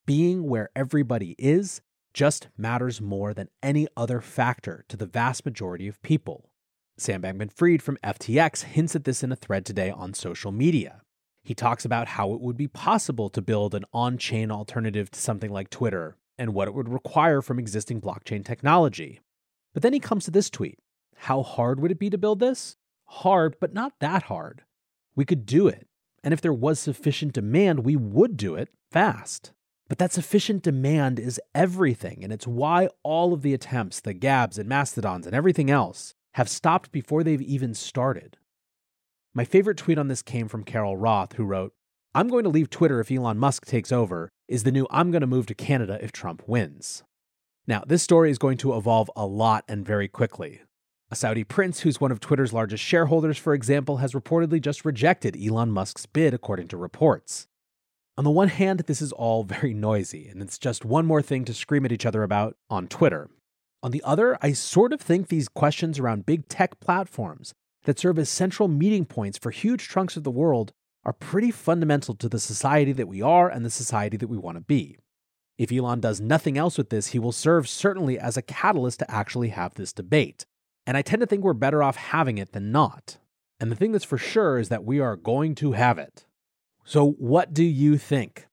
Being 0.06 0.48
where 0.48 0.70
everybody 0.76 1.34
is 1.38 1.80
just 2.14 2.48
matters 2.56 3.00
more 3.00 3.34
than 3.34 3.48
any 3.62 3.88
other 3.96 4.20
factor 4.20 4.84
to 4.88 4.96
the 4.96 5.06
vast 5.06 5.44
majority 5.44 5.88
of 5.88 6.02
people. 6.02 6.50
Sam 6.98 7.22
Bankman 7.22 7.50
Fried 7.50 7.82
from 7.82 7.96
FTX 8.04 8.64
hints 8.64 8.94
at 8.94 9.04
this 9.04 9.22
in 9.24 9.32
a 9.32 9.36
thread 9.36 9.64
today 9.64 9.90
on 9.90 10.14
social 10.14 10.52
media. 10.52 11.00
He 11.42 11.54
talks 11.54 11.84
about 11.84 12.08
how 12.08 12.32
it 12.32 12.40
would 12.40 12.56
be 12.56 12.68
possible 12.68 13.28
to 13.30 13.42
build 13.42 13.74
an 13.74 13.84
on 13.92 14.16
chain 14.16 14.50
alternative 14.50 15.10
to 15.10 15.20
something 15.20 15.50
like 15.50 15.70
Twitter 15.70 16.16
and 16.38 16.54
what 16.54 16.68
it 16.68 16.74
would 16.74 16.88
require 16.88 17.42
from 17.42 17.58
existing 17.58 18.00
blockchain 18.00 18.44
technology. 18.44 19.20
But 19.74 19.82
then 19.82 19.92
he 19.92 20.00
comes 20.00 20.24
to 20.24 20.30
this 20.30 20.50
tweet 20.50 20.78
How 21.16 21.42
hard 21.42 21.80
would 21.80 21.90
it 21.90 21.98
be 21.98 22.10
to 22.10 22.18
build 22.18 22.38
this? 22.38 22.76
Hard, 23.06 23.56
but 23.60 23.74
not 23.74 23.98
that 24.00 24.24
hard. 24.24 24.62
We 25.14 25.24
could 25.24 25.44
do 25.44 25.68
it. 25.68 25.88
And 26.24 26.32
if 26.32 26.40
there 26.40 26.52
was 26.52 26.78
sufficient 26.78 27.32
demand, 27.32 27.80
we 27.80 27.96
would 27.96 28.36
do 28.36 28.54
it 28.54 28.68
fast. 28.90 29.52
But 29.88 29.98
that 29.98 30.12
sufficient 30.12 30.62
demand 30.62 31.18
is 31.18 31.40
everything, 31.54 32.22
and 32.22 32.32
it's 32.32 32.46
why 32.46 32.88
all 33.02 33.34
of 33.34 33.42
the 33.42 33.52
attempts, 33.52 34.00
the 34.00 34.14
Gabs 34.14 34.56
and 34.56 34.68
Mastodons 34.68 35.26
and 35.26 35.34
everything 35.34 35.70
else, 35.70 36.14
have 36.34 36.48
stopped 36.48 36.92
before 36.92 37.22
they've 37.22 37.42
even 37.42 37.74
started. 37.74 38.38
My 39.34 39.44
favorite 39.46 39.78
tweet 39.78 39.96
on 39.96 40.08
this 40.08 40.20
came 40.20 40.46
from 40.46 40.62
Carol 40.62 40.98
Roth, 40.98 41.34
who 41.34 41.44
wrote, 41.44 41.72
I'm 42.14 42.28
going 42.28 42.44
to 42.44 42.50
leave 42.50 42.68
Twitter 42.68 43.00
if 43.00 43.10
Elon 43.10 43.38
Musk 43.38 43.64
takes 43.64 43.90
over, 43.90 44.28
is 44.46 44.64
the 44.64 44.72
new 44.72 44.86
I'm 44.90 45.10
going 45.10 45.22
to 45.22 45.26
move 45.26 45.46
to 45.46 45.54
Canada 45.54 45.98
if 46.02 46.12
Trump 46.12 46.42
wins. 46.46 47.02
Now, 47.66 47.82
this 47.86 48.02
story 48.02 48.30
is 48.30 48.36
going 48.36 48.58
to 48.58 48.76
evolve 48.76 49.10
a 49.16 49.24
lot 49.24 49.64
and 49.66 49.86
very 49.86 50.06
quickly. 50.06 50.60
A 51.10 51.14
Saudi 51.14 51.44
prince, 51.44 51.80
who's 51.80 51.98
one 51.98 52.12
of 52.12 52.20
Twitter's 52.20 52.52
largest 52.52 52.84
shareholders, 52.84 53.38
for 53.38 53.54
example, 53.54 53.98
has 53.98 54.12
reportedly 54.12 54.60
just 54.60 54.84
rejected 54.84 55.34
Elon 55.42 55.70
Musk's 55.70 56.04
bid, 56.04 56.34
according 56.34 56.68
to 56.68 56.76
reports. 56.76 57.46
On 58.18 58.24
the 58.24 58.30
one 58.30 58.48
hand, 58.48 58.80
this 58.80 59.00
is 59.00 59.12
all 59.12 59.44
very 59.44 59.72
noisy, 59.72 60.28
and 60.28 60.42
it's 60.42 60.58
just 60.58 60.84
one 60.84 61.06
more 61.06 61.22
thing 61.22 61.46
to 61.46 61.54
scream 61.54 61.86
at 61.86 61.92
each 61.92 62.04
other 62.04 62.22
about 62.22 62.56
on 62.68 62.86
Twitter. 62.86 63.30
On 63.82 63.92
the 63.92 64.02
other, 64.04 64.36
I 64.42 64.52
sort 64.52 64.92
of 64.92 65.00
think 65.00 65.28
these 65.28 65.48
questions 65.48 65.98
around 65.98 66.26
big 66.26 66.48
tech 66.48 66.78
platforms 66.80 67.54
that 67.84 67.98
serve 67.98 68.18
as 68.18 68.28
central 68.28 68.68
meeting 68.68 69.04
points 69.04 69.38
for 69.38 69.50
huge 69.50 69.88
chunks 69.88 70.16
of 70.16 70.24
the 70.24 70.30
world 70.30 70.72
are 71.04 71.12
pretty 71.12 71.50
fundamental 71.50 72.14
to 72.14 72.28
the 72.28 72.38
society 72.38 72.92
that 72.92 73.08
we 73.08 73.20
are 73.20 73.48
and 73.48 73.64
the 73.64 73.70
society 73.70 74.16
that 74.16 74.28
we 74.28 74.38
want 74.38 74.56
to 74.56 74.62
be. 74.62 74.96
If 75.58 75.72
Elon 75.72 76.00
does 76.00 76.20
nothing 76.20 76.56
else 76.56 76.78
with 76.78 76.90
this, 76.90 77.08
he 77.08 77.18
will 77.18 77.32
serve 77.32 77.68
certainly 77.68 78.18
as 78.18 78.36
a 78.36 78.42
catalyst 78.42 79.00
to 79.00 79.10
actually 79.10 79.48
have 79.48 79.74
this 79.74 79.92
debate. 79.92 80.46
And 80.86 80.96
I 80.96 81.02
tend 81.02 81.20
to 81.20 81.26
think 81.26 81.44
we're 81.44 81.52
better 81.52 81.82
off 81.82 81.96
having 81.96 82.38
it 82.38 82.52
than 82.52 82.72
not. 82.72 83.18
And 83.60 83.70
the 83.70 83.76
thing 83.76 83.92
that's 83.92 84.04
for 84.04 84.18
sure 84.18 84.58
is 84.58 84.70
that 84.70 84.84
we 84.84 84.98
are 84.98 85.16
going 85.16 85.54
to 85.56 85.72
have 85.72 85.98
it. 85.98 86.26
So, 86.84 87.12
what 87.12 87.54
do 87.54 87.62
you 87.62 87.96
think? 87.96 88.46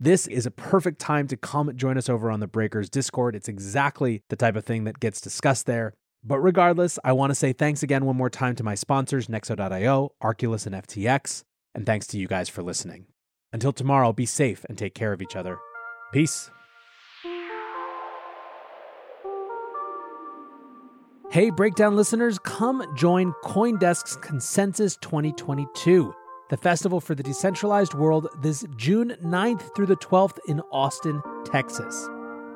This 0.00 0.26
is 0.26 0.46
a 0.46 0.50
perfect 0.50 1.00
time 1.00 1.26
to 1.28 1.36
come 1.36 1.76
join 1.76 1.98
us 1.98 2.08
over 2.08 2.30
on 2.30 2.40
the 2.40 2.46
Breakers 2.46 2.90
Discord. 2.90 3.36
It's 3.36 3.48
exactly 3.48 4.22
the 4.28 4.36
type 4.36 4.56
of 4.56 4.64
thing 4.64 4.84
that 4.84 5.00
gets 5.00 5.20
discussed 5.20 5.66
there. 5.66 5.94
But 6.28 6.40
regardless, 6.40 6.98
I 7.02 7.14
want 7.14 7.30
to 7.30 7.34
say 7.34 7.54
thanks 7.54 7.82
again 7.82 8.04
one 8.04 8.16
more 8.16 8.28
time 8.28 8.54
to 8.56 8.62
my 8.62 8.74
sponsors, 8.74 9.28
Nexo.io, 9.28 10.12
Arculus, 10.22 10.66
and 10.66 10.74
FTX. 10.74 11.42
And 11.74 11.86
thanks 11.86 12.06
to 12.08 12.18
you 12.18 12.28
guys 12.28 12.50
for 12.50 12.62
listening. 12.62 13.06
Until 13.50 13.72
tomorrow, 13.72 14.12
be 14.12 14.26
safe 14.26 14.62
and 14.68 14.76
take 14.76 14.94
care 14.94 15.14
of 15.14 15.22
each 15.22 15.34
other. 15.34 15.56
Peace. 16.12 16.50
Hey, 21.30 21.48
Breakdown 21.48 21.96
listeners, 21.96 22.38
come 22.40 22.84
join 22.94 23.32
Coindesk's 23.44 24.16
Consensus 24.16 24.98
2022, 24.98 26.14
the 26.50 26.56
festival 26.58 27.00
for 27.00 27.14
the 27.14 27.22
decentralized 27.22 27.94
world, 27.94 28.28
this 28.42 28.66
June 28.76 29.16
9th 29.24 29.74
through 29.74 29.86
the 29.86 29.96
12th 29.96 30.38
in 30.46 30.60
Austin, 30.72 31.22
Texas. 31.46 32.08